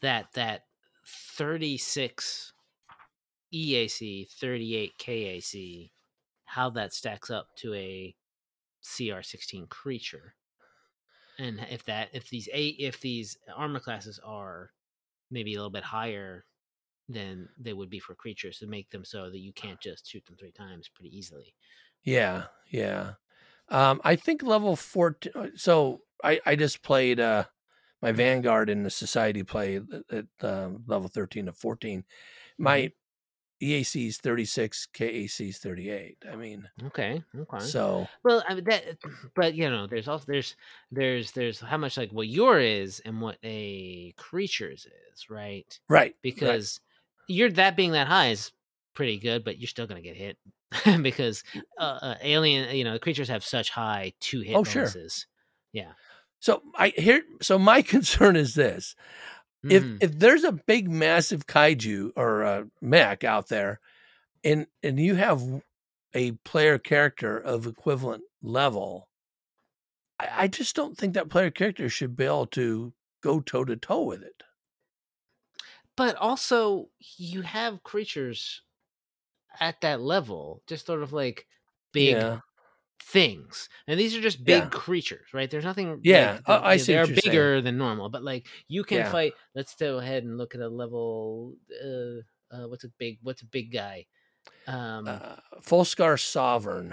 [0.01, 0.63] that that
[1.07, 2.53] 36
[3.53, 5.91] EAC, 38 KAC,
[6.45, 8.15] how that stacks up to a
[8.83, 10.35] CR16 creature,
[11.37, 14.71] and if that if these eight if these armor classes are
[15.31, 16.45] maybe a little bit higher
[17.09, 20.25] than they would be for creatures to make them so that you can't just shoot
[20.25, 21.53] them three times pretty easily.
[22.03, 23.13] Yeah, yeah.
[23.69, 25.53] Um, I think level 14.
[25.55, 27.45] So I, I just played uh,
[28.01, 29.83] my Vanguard in the Society play at,
[30.41, 32.03] at um, level 13 to 14.
[32.57, 32.91] My
[33.61, 36.17] EAC is 36, KAC is 38.
[36.31, 37.59] I mean, Okay, okay.
[37.59, 38.97] so Well, I mean that,
[39.35, 40.55] but you know, there's also there's
[40.91, 45.77] there's there's how much like what your is and what a creature's is, right.
[45.89, 46.15] right.
[46.21, 46.79] Because
[47.29, 48.51] you're that being that high is
[48.95, 50.37] pretty good, but you're still gonna get hit
[51.03, 51.43] because
[51.79, 54.83] uh, uh, alien, you know, the creatures have such high two hit Oh, sure.
[54.85, 55.27] bonuses.
[55.73, 55.93] Yeah.
[56.39, 57.23] So I here.
[57.41, 58.95] So my concern is this:
[59.69, 59.99] if Mhm.
[60.01, 63.79] if there's a big massive kaiju or a mech out there
[64.43, 65.43] and and you have
[66.15, 69.09] a player character of equivalent level
[70.19, 73.75] I, I just don't think that player character should be able to go toe to
[73.75, 74.43] toe with it
[75.99, 78.61] but also you have creatures
[79.59, 81.45] at that level, just sort of like
[81.93, 82.39] big yeah
[83.01, 84.69] things and these are just big Yeah.
[84.69, 87.21] creatures right there's nothing Yeah, like, I- I see they're you're saying.
[87.23, 89.11] bigger than normal but like you can Yeah.
[89.11, 92.21] fight let's go ahead and look at a level uh,
[92.55, 94.05] uh what's a big what's a big guy
[94.67, 96.91] um uh, Folscar Sovereign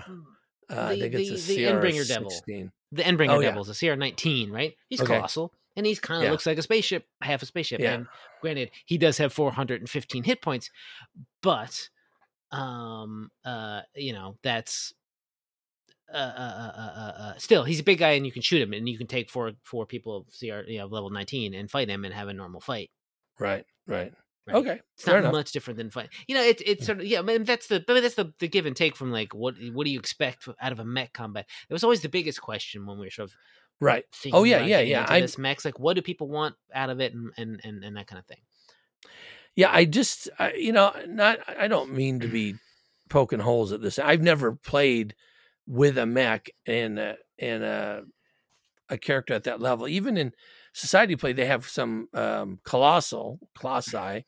[0.71, 2.31] uh, I The- think it's a the- the Endbringer Devil.
[2.31, 3.49] CR16 the endbringer oh, yeah.
[3.49, 5.13] devil's a cr19 right he's Okay.
[5.17, 6.31] colossal and he's kind of Yeah.
[6.33, 7.95] looks like a spaceship half a spaceship Yeah.
[7.95, 8.07] and
[8.41, 10.71] granted he does have 415 hit points
[11.43, 11.89] but
[12.53, 14.93] um uh you know that's
[16.13, 18.73] uh, uh, uh, uh, uh, still he's a big guy and you can shoot him
[18.73, 21.89] and you can take four four people of CR you know, level 19 and fight
[21.89, 22.91] him and have a normal fight
[23.39, 24.13] right right
[24.49, 24.55] Right?
[24.59, 25.33] Okay, it's not enough.
[25.33, 26.09] much different than fight.
[26.29, 26.87] You know, it's it's Yeah.
[26.87, 27.19] sort of yeah.
[27.19, 29.85] I mean, that's the but that's the, the give and take from like what what
[29.87, 31.47] do you expect out of a mech combat?
[31.69, 33.37] It was always the biggest question when we were sort of
[33.81, 34.05] Right.
[34.33, 35.05] Oh yeah, yeah, yeah.
[35.09, 35.65] I this mechs.
[35.65, 38.27] Like, what do people want out of it, and and and, and that kind of
[38.27, 38.43] thing.
[39.55, 42.59] yeah, I just I, you know, not I don't mean to be
[43.09, 43.99] poking holes at this.
[43.99, 45.15] I've never played
[45.67, 48.03] with a mech and uh, and uh,
[48.91, 49.89] a character at that level.
[49.89, 50.33] Even in
[50.75, 54.27] society play, they have some um, colossal colossi,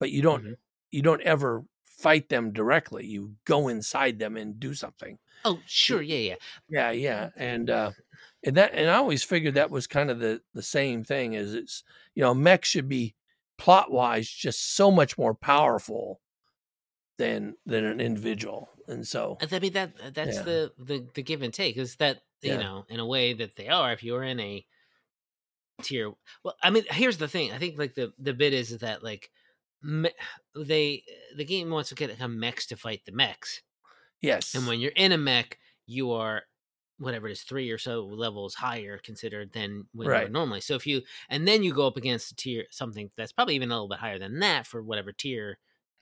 [0.00, 0.56] but you don't Mhm.
[0.92, 3.06] you don't ever fight them directly.
[3.06, 5.18] You go inside them and do something.
[5.44, 6.36] Oh, sure, yeah, yeah.
[6.68, 7.92] Yeah, yeah, and uh,
[8.44, 11.36] and that and I always figured that was kind of the the same thing.
[11.36, 13.14] as it's you know mech should be
[13.58, 16.20] plot wise just so much more powerful
[17.18, 20.42] than than an individual, and so I mean that uh, that's Yeah.
[20.42, 22.58] the, the the give and take is that you Yeah.
[22.58, 23.92] know in a way that they are.
[23.92, 24.66] If you're in a
[25.82, 27.52] tier, well, I mean, here's the thing.
[27.52, 29.30] I think like the the bit is that like
[29.82, 30.10] me,
[30.54, 31.04] they
[31.36, 33.62] the game wants to get a mechs to fight the mechs,
[34.20, 36.44] yes, and when you're in a mech, you are
[36.98, 40.30] whatever it is three or so levels higher considered than when Right.
[40.30, 40.60] normally.
[40.60, 43.70] So if you and then you go up against a tier something that's probably even
[43.70, 45.58] a little bit higher than that for whatever tier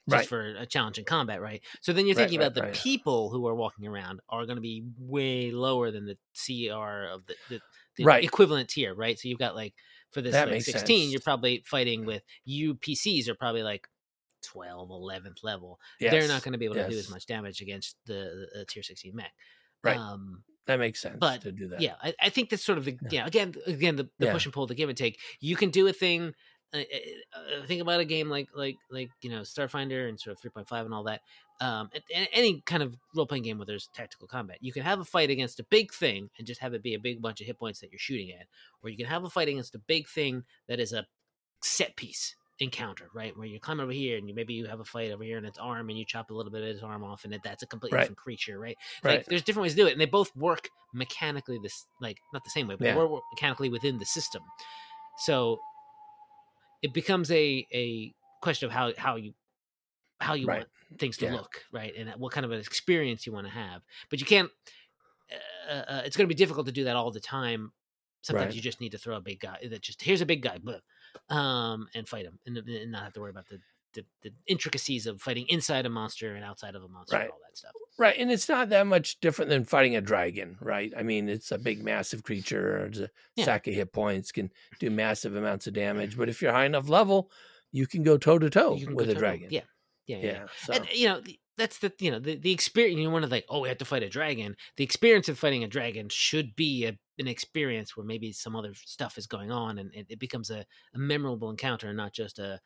[0.08, 1.62] just right, for a challenge in combat, right?
[1.80, 4.62] So then you're thinking right, about the people who are walking around are going to
[4.62, 7.60] be way lower than the CR of the, the,
[7.96, 8.24] the Right.
[8.24, 9.18] equivalent tier, right?
[9.18, 9.74] So you've got like
[10.10, 11.12] for this like 16, sense.
[11.12, 13.88] you're probably fighting with UPCs are probably like
[14.42, 15.78] 12, 11th level.
[16.00, 18.64] yes, They're not going to be able to do as much damage against the, the,
[18.64, 19.32] tier 16 mech.
[19.84, 19.96] Right.
[19.96, 21.80] Um, that makes sense but, to do that.
[21.80, 23.08] yeah, I, I think that's sort of the Yeah.
[23.10, 23.26] yeah.
[23.26, 24.32] Again, again, the, the Yeah.
[24.32, 25.18] push and pull, the give and take.
[25.40, 26.34] You can do a thing.
[26.74, 30.40] Uh, uh, think about a game like like like you know Starfinder and sort of
[30.40, 31.20] three point five and all that.
[31.60, 31.90] Um,
[32.32, 35.30] any kind of role playing game where there's tactical combat, you can have a fight
[35.30, 37.80] against a big thing and just have it be a big bunch of hit points
[37.80, 38.46] that you're shooting at,
[38.82, 41.06] or you can have a fight against a big thing that is a
[41.62, 43.36] set piece encounter, right?
[43.36, 45.44] Where you climb over here and you maybe you have a fight over here in
[45.44, 47.62] its arm and you chop a little bit of its arm off and it, that's
[47.62, 48.02] a completely Right.
[48.02, 48.76] different creature, right?
[49.02, 51.58] right, Like there's different ways to do it, and they both work mechanically.
[51.62, 52.94] This like not the same way, but Yeah.
[52.94, 54.42] they work mechanically within the system.
[55.18, 55.58] So
[56.82, 59.34] it becomes a a question of how how you
[60.20, 60.58] how you Right.
[60.58, 61.32] want things to Yeah.
[61.32, 63.82] look, right, and what kind of an experience you want to have.
[64.10, 64.50] But you can't.
[65.68, 67.72] Uh, uh, it's going to be difficult to do that all the time.
[68.22, 68.56] Sometimes Right.
[68.56, 70.78] you just need to throw a big guy that just here's a big guy, blah,
[71.28, 73.58] um, and fight him, and, and not have to worry about the,
[73.94, 77.22] the the intricacies of fighting inside a monster and outside of a monster Right.
[77.24, 77.72] and all that stuff.
[77.98, 78.16] right.
[78.18, 80.92] And it's not that much different than fighting a dragon, right?
[80.96, 82.86] I mean, it's a big, massive creature.
[82.86, 83.44] It's a Yeah.
[83.44, 86.16] sack of hit points can do massive amounts of damage.
[86.16, 87.30] But if you're high enough level,
[87.70, 89.20] you can go toe to toe You can go with a toe-to-toe.
[89.20, 89.48] dragon.
[89.50, 89.60] Yeah,
[90.06, 90.24] yeah, yeah.
[90.32, 90.46] yeah.
[90.64, 93.30] So and you know the- that's the you know the, the experience you want to
[93.30, 96.54] like oh we have to fight a dragon the experience of fighting a dragon should
[96.56, 100.18] be a, an experience where maybe some other stuff is going on and it, it
[100.18, 102.60] becomes a, a memorable encounter and not just a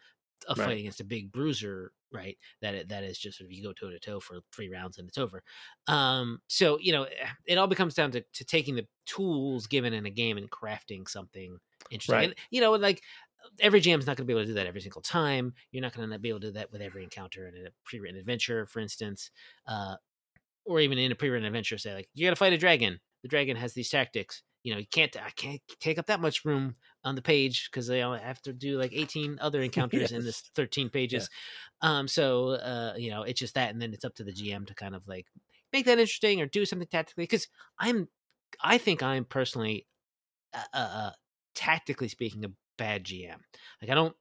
[0.49, 0.77] a Right.
[0.77, 3.73] fight against a big bruiser right that it, that is just sort of you go
[3.73, 5.43] toe to toe for three rounds and it's over
[5.89, 9.93] um so you know eh, it all becomes down to, to taking the tools given
[9.93, 11.59] in a game and crafting something
[11.91, 12.31] interesting Right.
[12.31, 13.03] and you know like
[13.61, 15.55] every jam's not going to be able to do that every single time.
[15.71, 18.19] You're not going to be able to do that with every encounter in a pre-written
[18.19, 19.31] adventure, for instance,
[19.67, 19.97] uh,
[20.65, 21.79] or even in a pre-written adventure.
[21.79, 23.01] Say like you got to fight a dragon.
[23.23, 24.43] The dragon has these tactics.
[24.63, 25.17] You know, you can't.
[25.17, 28.79] I can't take up that much room on the page because only have to do
[28.79, 31.31] like 18 other encounters in this 13 pages.
[31.83, 34.67] Um, so uh, you know, it's just that, and then it's up to the GM
[34.67, 35.27] to kind of like
[35.73, 37.25] make that interesting or do something tactically.
[37.25, 38.09] Because I'm,
[38.63, 39.87] I think I'm personally,
[40.55, 41.11] uh, uh,
[41.55, 43.45] tactically speaking, a bad GM.
[43.81, 44.17] Like I don't,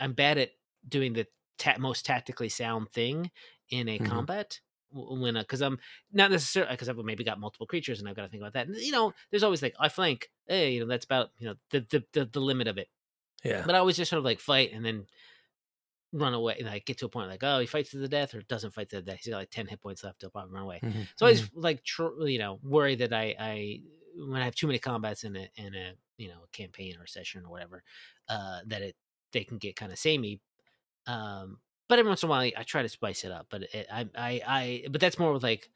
[0.00, 0.50] I'm bad at
[0.88, 1.26] doing the
[1.58, 3.30] ta- most tactically sound thing
[3.70, 4.00] in a Mhm.
[4.00, 4.60] combat
[4.90, 5.78] when because I'm
[6.12, 8.68] not necessarily because I've maybe got multiple creatures and I've got to think about that.
[8.68, 10.30] And you know, there's always like I flank.
[10.46, 12.88] Hey, you know that's about you know the the the, the limit of it.
[13.44, 13.66] yeah.
[13.66, 15.06] But I always just sort of like fight and then
[16.12, 16.56] run away.
[16.58, 18.72] and Like get to a point like oh he fights to the death or doesn't
[18.72, 19.20] fight to the death.
[19.22, 20.20] He's got like ten hit points left.
[20.20, 20.82] He'll probably run away.
[20.82, 21.50] Mhm, So I always mhm.
[21.54, 23.82] like tr- you know worry that I I
[24.14, 27.06] when I have too many combats in a in a you know a campaign or
[27.06, 27.82] session or whatever
[28.28, 28.96] uh that it
[29.32, 30.40] they can get kind of samey.
[31.06, 33.46] Um, but every once in a while I, I try to spice it up.
[33.50, 35.68] But it, I I I but that's more with like.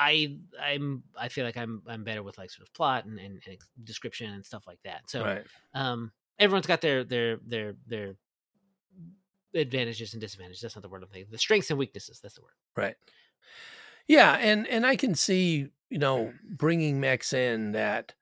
[0.00, 3.42] I I'm I feel like I'm I'm better with like sort of plot and, and,
[3.44, 5.10] and description and stuff like that.
[5.10, 5.44] So right.
[5.74, 8.14] um everyone's got their their their their
[9.54, 10.62] advantages and disadvantages.
[10.62, 11.32] That's not the word I'm thinking.
[11.32, 12.20] The strengths and weaknesses.
[12.20, 12.52] That's the word.
[12.76, 12.94] Right.
[14.06, 18.14] Yeah, and and I can see you know bringing mechs in that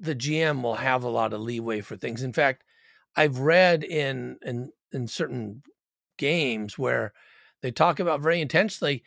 [0.00, 2.22] the GM will have a lot of leeway for things.
[2.22, 2.64] In fact,
[3.16, 5.62] I've read in in in certain
[6.18, 7.12] games where
[7.62, 9.04] they talk about very intentionally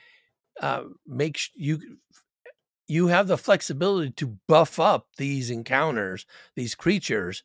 [0.61, 1.99] uh, make sh- you
[2.87, 7.43] you have the flexibility to buff up these encounters, these creatures,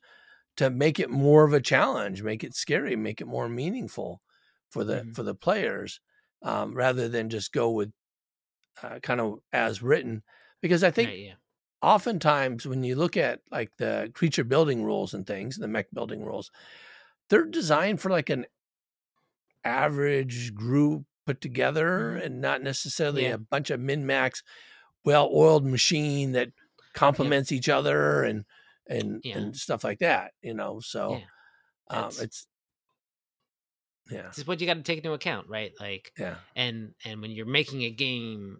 [0.57, 4.21] to make it more of a challenge, make it scary, make it more meaningful
[4.69, 5.13] for the Mhm.
[5.13, 6.01] for the players,
[6.43, 7.91] um, rather than just go with
[8.83, 10.23] uh, kind of as written.
[10.61, 11.35] Because I think Right, yeah.
[11.81, 16.23] oftentimes when you look at like the creature building rules and things, the mech building
[16.23, 16.51] rules,
[17.29, 18.45] they're designed for like an
[19.63, 22.25] average group put together Mhm.
[22.25, 23.33] and not necessarily Yeah.
[23.33, 24.43] a bunch of min max,
[25.05, 26.51] well oiled machine that
[26.93, 28.45] complements each other and
[28.87, 30.33] and and stuff like that.
[30.41, 31.21] You know, so
[31.89, 32.47] um, it's
[34.09, 35.71] yeah, This is what you got to take into account, right?
[35.79, 38.59] Like, yeah, and and when you're making a game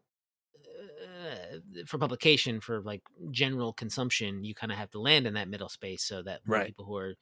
[1.29, 5.49] uh, for publication for like general consumption, you kind of have to land in that
[5.49, 6.73] middle space so that Right.
[6.73, 7.15] people who are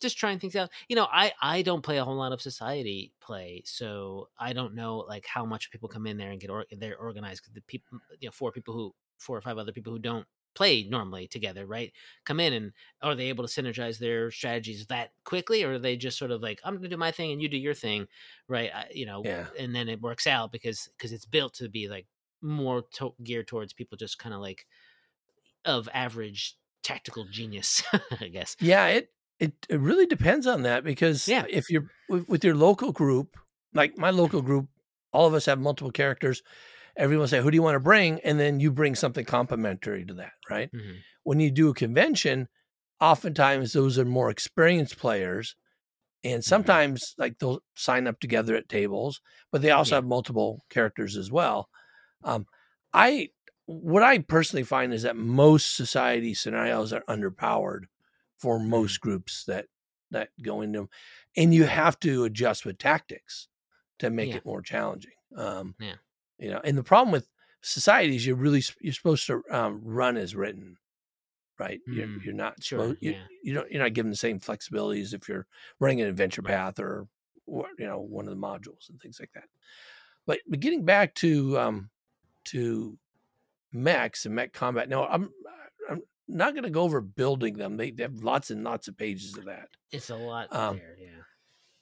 [0.00, 3.14] just trying things out, you know, I I don't play a whole lot of society
[3.20, 6.66] play, so I don't know like how much people come in there and get or,
[6.70, 7.52] they're organized.
[7.54, 10.84] The people, you know, four people who four or five other people who don't play
[10.84, 11.92] normally together, right?
[12.24, 15.96] Come in and are they able to synergize their strategies that quickly, or are they
[15.96, 18.06] just sort of like I'm going to do my thing and you do your thing,
[18.48, 18.70] right?
[18.74, 19.48] I, you know, Yeah.
[19.58, 22.06] and then it works out because because it's built to be like
[22.44, 24.66] more to- geared towards people just kind of like
[25.64, 27.82] of average tactical genius,
[28.20, 28.56] I guess.
[28.60, 28.86] yeah.
[28.88, 29.08] It
[29.40, 31.44] it it really depends on that because Yeah.
[31.48, 33.36] if you're with, with your local group,
[33.72, 34.68] like my local group,
[35.12, 36.42] all of us have multiple characters.
[36.96, 40.14] Everyone say, "Who do you want to bring?" And then you bring something complementary to
[40.14, 40.70] that, right?
[40.72, 40.98] Mhm.
[41.24, 42.48] when you do a convention,
[43.00, 45.56] oftentimes those are more experienced players.
[46.24, 46.34] Mm-hmm.
[46.34, 49.96] And sometimes like they'll sign up together at tables, but they also Yeah.
[50.02, 51.68] have multiple characters as well.
[52.24, 52.46] Um,
[52.92, 53.30] I
[53.66, 57.84] what I personally find is that most society scenarios are underpowered
[58.38, 58.60] for Mm-hmm.
[58.60, 59.68] most groups that
[60.10, 60.90] that go into them,
[61.36, 63.48] and you have to adjust with tactics
[64.00, 64.36] to make Yeah.
[64.36, 65.12] it more challenging.
[65.36, 65.96] Um, Yeah.
[66.38, 67.28] you know, and the problem with
[67.62, 70.78] societies, you're really you're supposed to um, run as written,
[71.58, 71.80] right?
[71.90, 73.28] You're, Mm, you're not sure, supposed you, yeah.
[73.42, 75.46] you don't you're not given the same flexibilities if you're
[75.80, 76.60] running an adventure Right.
[76.62, 77.08] path or,
[77.46, 79.44] or you know one of the modules and things like that.
[80.26, 81.90] But but getting back to um
[82.46, 82.98] to
[83.72, 84.88] mechs and mech combat.
[84.88, 85.30] Now I'm
[85.90, 87.76] I'm not going to go over building them.
[87.76, 89.70] They, they have lots and lots of pages of that.
[89.92, 91.22] It's a lot Um, there, yeah.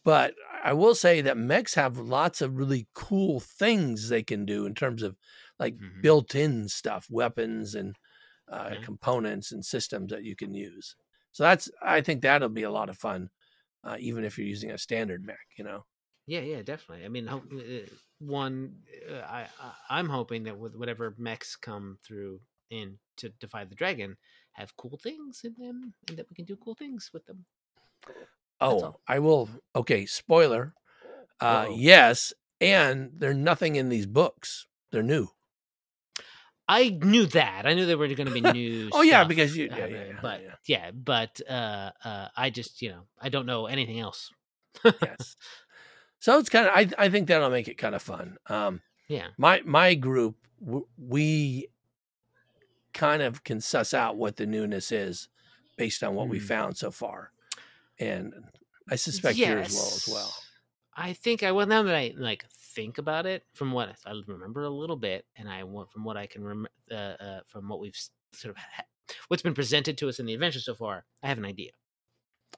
[0.04, 4.66] But I will say that mechs have lots of really cool things they can do
[4.66, 5.16] in terms of
[5.58, 6.00] like Mhm.
[6.00, 7.96] built-in stuff, weapons and
[8.48, 8.82] uh, Okay.
[8.82, 10.96] components and systems that you can use.
[11.32, 13.30] So that's I think that'll be a lot of fun,
[13.84, 15.40] uh, even if you're using a standard mech.
[15.58, 15.86] You know.
[16.26, 17.04] Yeah, yeah, definitely.
[17.04, 17.40] I mean, uh,
[18.22, 18.76] one,
[19.10, 23.74] uh, I, I I'm hoping that with whatever mechs come through in to defy the
[23.74, 24.16] dragon,
[24.52, 27.44] have cool things in them, and that we can do cool things with them.
[28.60, 28.96] Oh.
[29.08, 29.48] I will.
[29.74, 30.72] Okay, spoiler.
[31.40, 31.76] Uh, Whoa.
[31.78, 34.66] yes, and they're nothing in these books.
[34.92, 35.28] They're new.
[36.68, 37.66] I knew that.
[37.66, 38.88] I knew they were going to be new.
[38.92, 40.54] Oh, yeah, because you- yeah, happening, yeah, yeah, but yeah.
[40.66, 44.30] yeah, but uh, uh, I just you know I don't know anything else.
[44.84, 45.36] yes.
[46.22, 48.36] So it's kind of I I think that'll make it kind of fun.
[48.46, 49.28] Um Yeah.
[49.38, 51.68] my my group w- we
[52.92, 55.28] kind of can suss out what the newness is
[55.76, 56.46] based on what we Hmm.
[56.46, 57.32] found so far.
[57.98, 58.32] And
[58.90, 60.26] I suspect yours will as well.
[60.26, 60.48] Yes.
[60.94, 64.62] I think I well now that I like think about it from what I remember
[64.62, 67.80] a little bit, and I want from what I can remember uh, uh, from what
[67.80, 67.98] we've
[68.32, 68.84] sort of ha-
[69.28, 71.04] what's been presented to us in the adventure so far.
[71.22, 71.72] I have an idea,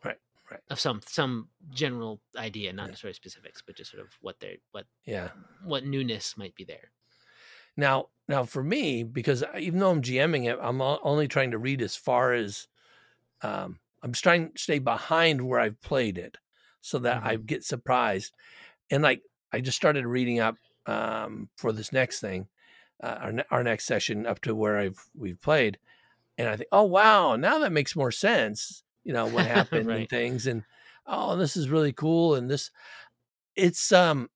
[0.04, 0.18] Right,
[0.54, 0.62] right.
[0.70, 2.90] of some some general idea, not Yeah.
[2.90, 5.30] necessarily specifics, but just sort of what they what Yeah.
[5.60, 6.92] what newness might be there.
[7.76, 11.82] Now, now for me, because even though I'm GMing it, I'm only trying to read
[11.82, 12.68] as far as
[13.42, 16.38] um, I'm trying to stay behind where I've played it,
[16.80, 17.46] so that I Mm-hmm.
[17.46, 18.34] get surprised.
[18.90, 22.48] And like I just started reading up um, for this next thing,
[23.02, 25.78] uh, our ne- our next session up to where I've we've played,
[26.38, 28.83] and I think, oh wow, now that makes more sense.
[29.04, 30.64] You know what happened and things, and
[31.06, 32.34] oh, this is really cool.
[32.34, 32.70] And this,
[33.56, 34.30] it's um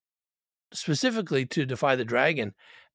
[0.73, 2.55] specifically to defy the dragon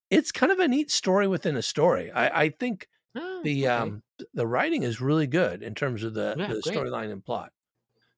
[0.09, 2.11] it's kind of a neat story within a story.
[2.11, 3.67] I, I think Oh, the okay.
[3.67, 7.51] um the writing is really good in terms of the, Yeah, the storyline and plot.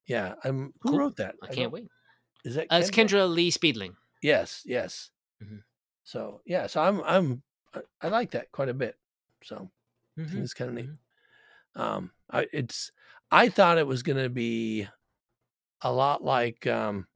[0.07, 0.99] Yeah, um, who Cool.
[0.99, 1.35] wrote that?
[1.41, 1.87] I don't- can't wait.
[2.43, 3.21] Is that Uh, it's Kendra?
[3.21, 3.95] Kendra Leigh Speedling.
[4.21, 5.11] Yes, yes.
[5.41, 5.63] Mhm.
[6.03, 8.97] So yeah, so I'm I'm I- I like that quite a bit.
[9.43, 9.71] So
[10.17, 10.29] I Mhm.
[10.29, 10.89] think it's kind of neat.
[10.89, 11.81] Mhm.
[11.81, 12.91] Um, I, it's
[13.35, 14.87] I thought it was going to be
[15.81, 17.07] a lot like um,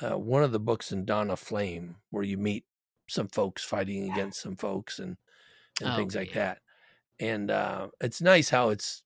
[0.00, 2.64] uh, one of the books in Dawn of Flame, where you meet
[3.08, 5.16] some folks fighting against some folks and
[5.80, 6.34] and Oh, things like yeah.
[6.34, 6.62] that.
[7.20, 9.02] And uh, it's nice how it's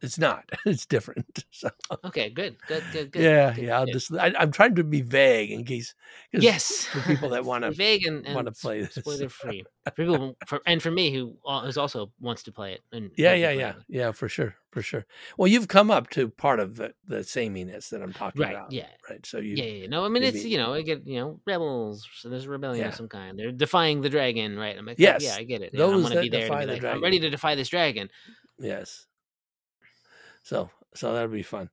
[0.00, 0.48] it's not.
[0.66, 1.44] It's different.
[1.52, 1.70] So
[2.04, 3.22] Okay, good, good, good, good.
[3.22, 3.78] yeah, good, yeah.
[3.78, 3.92] I'll good.
[3.94, 5.94] just I, I'm trying to be vague in case.
[6.32, 8.94] yes, for people that want to vague and, want to play this.
[8.94, 13.10] spoiler free for people for and for me who's also wants to play it and
[13.16, 13.76] Yeah, yeah, yeah, it.
[13.88, 15.04] yeah, for sure, for sure.
[15.36, 18.70] Well, you've come up to part of the the sameness that I'm talking right about,
[18.70, 19.24] yeah right?
[19.26, 19.86] So you, yeah, yeah, yeah.
[19.88, 22.06] No, I mean it's you know I get you know rebels.
[22.14, 22.88] So there's a rebellion Yeah.
[22.90, 23.38] of some kind.
[23.38, 24.76] They're defying the dragon, right?
[24.78, 25.70] I'm like, oh, Yes, yeah, I get it.
[25.72, 27.30] Yeah, I those want to be there to defy be the like, I'm ready to
[27.30, 28.08] defy this dragon.
[28.60, 29.06] yes.
[30.48, 31.68] So, so that'll be fun.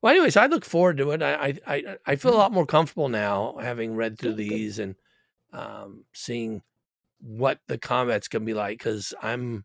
[0.00, 1.22] Well, anyways, I look forward to it.
[1.22, 2.38] I, I, I, feel a Mhm.
[2.38, 4.94] lot more comfortable now, having read through these and
[5.52, 6.62] um, seeing
[7.20, 8.78] what the combat's gonna be like.
[8.78, 9.64] Because I'm,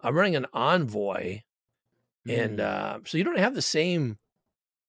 [0.00, 1.42] I'm running an envoy,
[2.28, 2.60] and Mm.
[2.60, 4.18] uh, so you don't have the same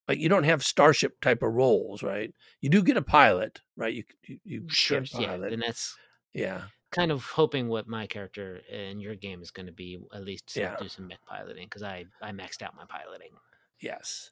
[0.07, 3.93] like you don't have starship type of roles right you do get a pilot right
[3.93, 5.95] you you, you sure, yeah, pilot and that's
[6.33, 10.23] yeah kind of hoping what my character in your game is going to be at
[10.23, 10.75] least Yeah.
[10.77, 13.31] do some mech piloting because I I maxed out my piloting.
[13.79, 14.31] yes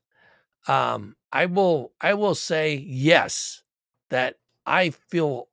[0.68, 3.64] um i will i will say yes
[4.10, 5.50] that i feel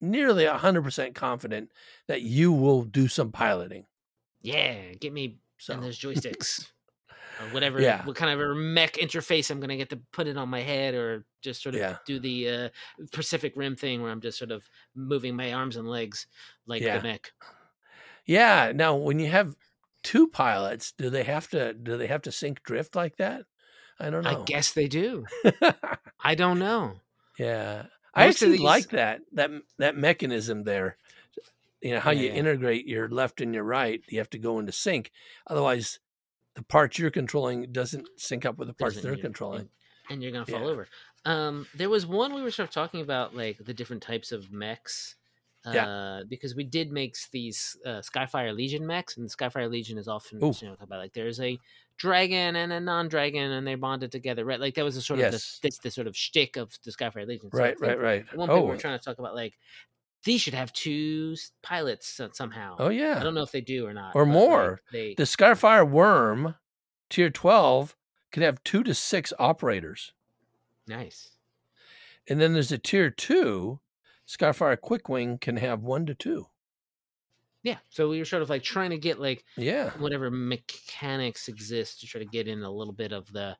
[0.00, 1.72] nearly 100% confident
[2.08, 3.86] that you will do some piloting
[4.40, 6.71] Yeah, get me so and those joysticks
[7.50, 7.80] whatever.
[7.80, 8.04] Yeah.
[8.04, 10.60] what kind of a mech interface I'm going to get to put it on my
[10.60, 11.96] head or just sort of Yeah.
[12.06, 12.68] do the uh,
[13.12, 16.26] Pacific Rim thing where I'm just sort of moving my arms and legs
[16.66, 16.98] like Yeah.
[16.98, 17.32] the mech.
[18.26, 19.54] yeah now when you have
[20.02, 23.42] two pilots do they have to do they have to sync drift like that
[24.00, 24.40] i don't know.
[24.40, 25.24] I guess they do.
[26.24, 26.94] I don't know.
[27.38, 30.96] Yeah, I Most of actually like that that that mechanism there.
[31.80, 32.34] You know how you Yeah.
[32.34, 34.00] integrate your left and your right.
[34.08, 35.10] You have to go into sync.
[35.46, 35.98] Otherwise,
[36.54, 39.68] the parts you're controlling doesn't sync up with the parts Doesn't they're you- controlling.
[40.10, 40.66] and, you're gonna fall Yeah.
[40.66, 40.88] over.
[41.24, 44.50] Um, there was one we were sort of talking about, like the different types of
[44.52, 45.14] mechs.
[45.64, 46.22] Uh, Yeah.
[46.28, 50.42] because we did make these uh, Skyfire Legion mechs, and the Skyfire Legion is often
[50.42, 50.52] Ooh.
[50.60, 51.56] you know about like there's a
[51.96, 54.58] dragon and a non-dragon, and they're bonded together, right?
[54.58, 55.60] Like that was a sort of Yes.
[55.60, 57.48] the, that's the sort of shtick of the Skyfire Legion.
[57.52, 58.24] So Right, right, right.
[58.36, 59.54] One point we Oh, were trying to talk about like
[60.24, 62.76] these should have two pilots somehow.
[62.78, 64.80] oh yeah, I don't know if they do or not, Or like, more.
[64.92, 66.54] they The Skyfire Worm,
[67.10, 67.96] tier twelve,
[68.30, 70.12] can have two to six operators,
[70.86, 71.30] nice.
[72.28, 73.80] and then there's a tier two.
[74.28, 76.46] Skyfire Quickwing can have one to two.
[77.64, 82.00] Yeah, so we were sort of like trying to get like Yeah, whatever mechanics exist
[82.00, 83.56] to try to get in a little bit of the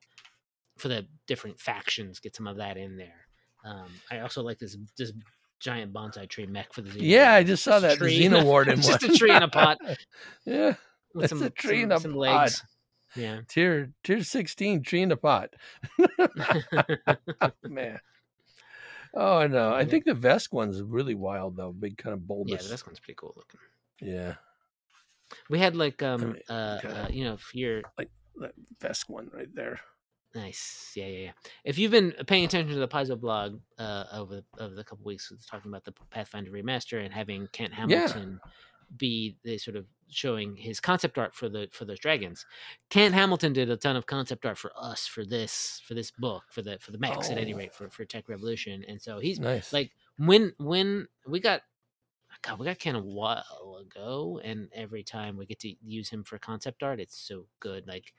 [0.77, 3.27] for the different factions, get some of that in there.
[3.63, 5.13] Um, I also like this this
[5.63, 7.33] giant bonsai tree mech for the Xeno yeah.
[7.33, 8.19] I just saw that the tree.
[8.19, 9.77] Xena Just a tree in a pot.
[10.45, 10.75] yeah,
[11.15, 12.19] with some a tree some, in a some pod.
[12.19, 12.63] legs.
[13.15, 13.41] Yeah.
[13.47, 15.51] tier tier 16 tree in a pot
[17.63, 17.99] man
[19.13, 22.51] oh i know i think the vesk one's really wild though big kind of boldness.
[22.51, 23.59] yeah, bulbous this one's pretty cool looking.
[24.01, 24.33] yeah
[25.47, 29.29] We had like um mean, uh, uh you know if you're like that vesk one
[29.31, 29.79] right there
[30.35, 30.93] Nice.
[30.95, 31.31] Yeah, yeah, yeah.
[31.63, 35.31] If you've been paying attention to the Paizo blog uh, over over the couple weeks,
[35.31, 38.07] it's talking about the Pathfinder remaster and having Kent Yeah.
[38.07, 38.39] Hamilton
[38.97, 42.45] be the sort of showing his concept art for the for those dragons.
[42.89, 46.43] Kent Hamilton did a ton of concept art for us for this for this book
[46.51, 47.57] for the for the mechs at any Oh.
[47.57, 51.61] rate for for Tech Revolution, and so he's nice like when when we got
[52.43, 56.23] God, we got Ken a while ago, and every time we get to use him
[56.23, 57.87] for concept art, it's so good.
[57.87, 58.13] Like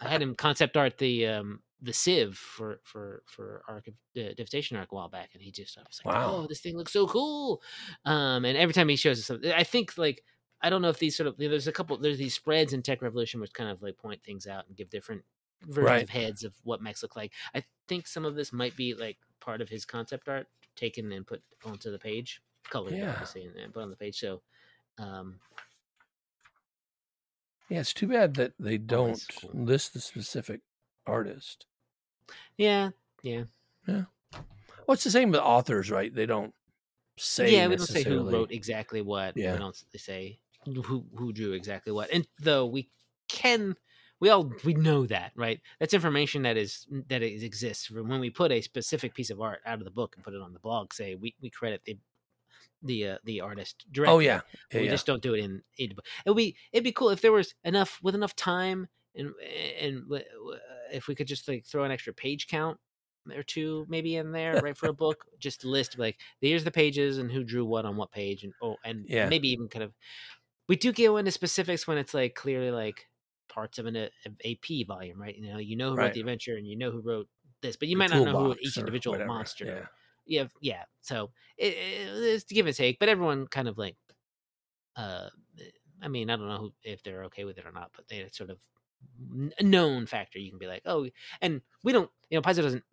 [0.00, 4.34] I had him concept art the um the sieve for for for Arc of uh,
[4.34, 6.30] Devastation Ark a while back, and he just I was like, Wow.
[6.42, 7.62] oh, this thing looks so cool.
[8.04, 10.24] Um, and every time he shows us something, I think like
[10.62, 13.02] I don't know if these sort of there's a couple there's these spreads in Tech
[13.02, 15.22] Revolution which kind of like point things out and give different
[15.62, 16.02] versions Right.
[16.02, 17.32] of heads of what mechs look like.
[17.54, 21.26] I think some of this might be like part of his concept art taken and
[21.26, 23.10] put onto the page, colored Yeah.
[23.12, 24.18] obviously, and, and put on the page.
[24.18, 24.42] So,
[24.98, 25.36] um,
[27.68, 29.50] yeah it's too bad that they don't that's cool.
[29.54, 30.60] list the specific
[31.06, 31.66] artist
[32.56, 32.90] yeah,
[33.22, 33.44] yeah,
[33.86, 34.02] yeah.
[34.32, 36.52] well it's the same with authors right they don't
[37.20, 37.66] say yeah.
[37.68, 39.36] We don't say who wrote exactly what.
[39.36, 39.52] Yeah.
[39.52, 42.10] We don't say who who drew exactly what.
[42.12, 42.88] And though we
[43.28, 43.76] can,
[44.20, 45.60] we all we know that, right?
[45.78, 49.60] That's information that is that is, exists when we put a specific piece of art
[49.66, 50.92] out of the book and put it on the blog.
[50.92, 51.98] Say we we credit the
[52.82, 54.14] the uh, the artist directly.
[54.14, 54.40] oh yeah
[54.72, 54.90] yeah, we yeah.
[54.90, 57.54] just don't do it in, in it would be it'd be cool if there was
[57.64, 59.32] enough with enough time and
[59.80, 60.04] and
[60.92, 62.78] if we could just like throw an extra page count
[63.34, 67.18] or two maybe in there right for a book just list like here's the pages
[67.18, 69.28] and who drew what on what page and oh and Yeah.
[69.28, 69.92] maybe even kind of
[70.68, 73.08] we do go into specifics when it's like clearly like
[73.48, 74.08] parts of an uh,
[74.44, 75.98] AP volume right you know you know who Right.
[75.98, 77.28] wrote the adventure and you know who wrote
[77.62, 79.90] this but you The might not know who each individual monster
[80.30, 83.96] yeah yeah so it, it, it's give and take but everyone kind of like
[84.96, 85.28] uh
[86.02, 88.26] i mean i don't know who, if they're okay with it or not but they
[88.32, 88.58] sort of
[89.62, 90.38] known factor.
[90.38, 91.08] You can be like, oh,
[91.40, 92.84] and we don't, you know, Paizo doesn't.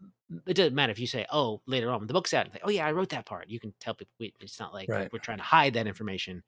[0.45, 2.69] It doesn't matter if you say, oh, later on the book's out, and like, oh
[2.69, 3.49] yeah, I wrote that part.
[3.49, 4.13] You can tell people.
[4.19, 5.11] We, it's not like Right.
[5.11, 6.43] we're trying to hide that information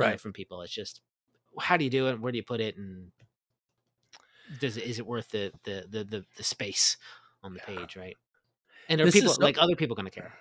[0.00, 0.20] uh, Right.
[0.20, 0.62] from people.
[0.62, 1.00] It's just
[1.60, 2.20] how do you do it?
[2.20, 2.76] Where do you put it?
[2.76, 3.12] And
[4.58, 6.96] does it is it worth the the the the, the space
[7.42, 7.76] on the Yeah.
[7.76, 8.16] page, right?
[8.90, 10.32] And are This is people like other people going to care?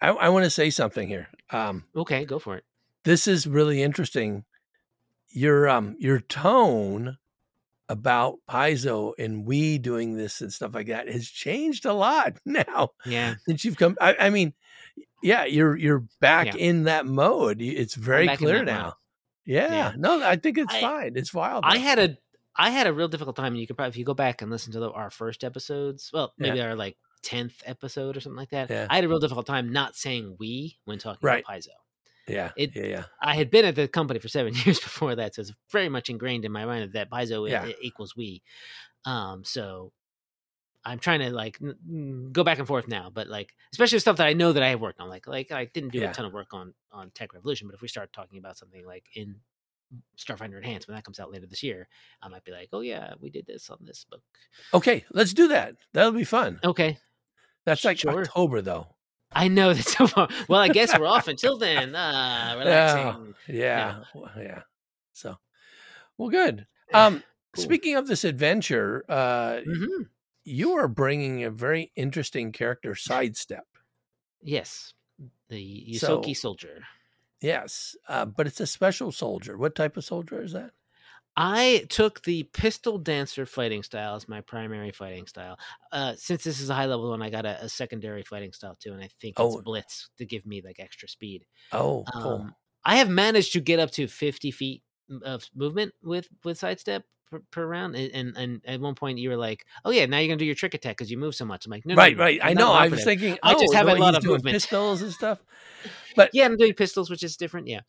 [0.00, 1.28] I, I want to say something here.
[1.50, 2.64] Um, Okay, go for it.
[3.04, 4.44] this is really interesting.
[5.32, 7.18] Your um your tone
[7.88, 12.90] about Paizo and we doing this and stuff like that has changed a lot now
[13.04, 13.96] Yeah, since you've come.
[14.00, 14.54] I, I mean,
[15.22, 16.56] yeah, you're you're back Yeah.
[16.56, 17.60] in that mode.
[17.60, 18.82] It's very clear now.
[18.84, 18.92] mode.
[19.44, 19.72] Yeah.
[19.72, 19.92] Yeah.
[19.96, 21.12] no, I think it's I- fine.
[21.16, 21.64] It's wild.
[21.66, 22.16] I had a
[22.56, 24.50] I had a real difficult time, and you could probably if you go back and
[24.50, 28.50] listen to the, our first episodes, well, maybe our like tenth episode or something like
[28.50, 28.70] that.
[28.70, 28.86] Yeah.
[28.90, 31.44] I had a real difficult time not saying we when talking Right.
[31.46, 31.68] about Paizo.
[32.28, 35.34] yeah, it- yeah, yeah, I had been at the company for seven years before that,
[35.34, 37.68] so it's very much ingrained in my mind that Paizo Yeah.
[37.82, 38.42] equals we.
[39.04, 39.92] Um, so
[40.84, 44.26] I'm trying to like n- go back and forth now, but like especially stuff that
[44.26, 45.08] I know that I have worked on.
[45.10, 46.10] Like like I didn't do Yeah.
[46.10, 48.86] a ton of work on on Tech Revolution, but if we start talking about something
[48.86, 49.36] like in
[50.16, 51.88] Starfinder Enhanced when that comes out later this year,
[52.22, 54.22] I might be like, oh yeah, we did this on this book.
[54.72, 55.74] Okay, let's do that.
[55.92, 56.60] That'll be fun.
[56.64, 56.98] Okay,
[57.66, 58.20] That's like Sure.
[58.22, 58.88] October though.
[59.32, 60.28] I know that so far.
[60.48, 61.94] Well, I guess we're off until then.
[61.94, 63.34] Uh, relaxing.
[63.48, 64.62] Yeah, well, yeah.
[65.12, 65.36] So,
[66.18, 66.66] well, good.
[66.92, 67.64] Um, Cool.
[67.64, 70.08] speaking of this adventure, uh, Mhm.
[70.44, 73.66] you are bringing a very interesting character sidestep.
[74.42, 74.94] Yes,
[75.48, 76.82] the So- Ysoki soldier.
[77.40, 79.56] Yes, uh, but it's a special soldier.
[79.56, 80.70] What type of soldier is that?
[81.40, 85.58] I took the pistol dancer fighting style as my primary fighting style.
[85.90, 88.76] Uh, since this is a high level one, I got a, a secondary fighting style
[88.78, 89.62] too, and I think it's Oh.
[89.62, 91.46] blitz to give me like extra speed.
[91.72, 92.32] Oh, cool.
[92.32, 94.82] Um, I have managed to get up to fifty feet
[95.22, 99.30] of movement with with sidestep per, per round, and, and and at one point you
[99.30, 101.44] were like, "Oh yeah, now you're gonna do your trick attack because you move so
[101.46, 102.40] much." I'm like, "No, no, right, no, right.
[102.42, 102.70] I know.
[102.72, 103.38] I was thinking.
[103.42, 104.52] I just oh, have a lot of movement.
[104.54, 105.38] pistols and stuff.
[106.16, 107.66] But Yeah, I'm doing pistols, which is different.
[107.66, 107.80] Yeah.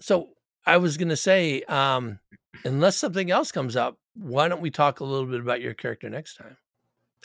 [0.00, 0.30] so
[0.68, 2.18] I was going to say, um,
[2.64, 6.08] unless something else comes up, why don't we talk a little bit about your character
[6.10, 6.56] next time?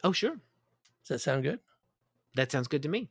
[0.03, 1.59] Oh sure, Does that sound good?
[2.35, 3.09] that sounds good to me.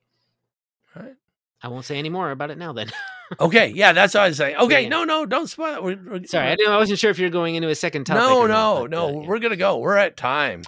[0.96, 1.14] All right.
[1.62, 2.72] I won't say any more about it now.
[2.72, 2.90] Then.
[3.38, 3.68] Okay.
[3.68, 4.56] Yeah, that's what I was saying.
[4.60, 4.82] Okay.
[4.82, 4.88] Yeah.
[4.88, 5.82] No, no, don't spoil it.
[5.84, 8.22] We're, we're- Sorry, I, didn't, I wasn't sure if you're going into a second topic.
[8.22, 9.06] No, or not, no, but, no.
[9.06, 9.28] uh, yeah.
[9.28, 9.78] We're gonna go.
[9.78, 10.62] We're at time.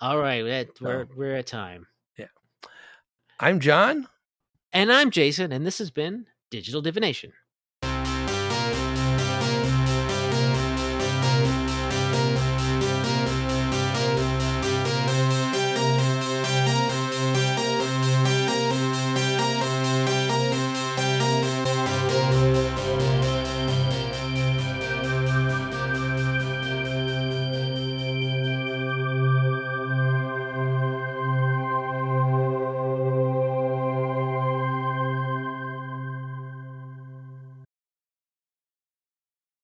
[0.00, 1.86] All right, we're at, we're, we're at time.
[2.18, 2.26] Yeah.
[3.40, 4.06] I'm John.
[4.72, 7.32] And I'm Jason, and this has been Digital Divination.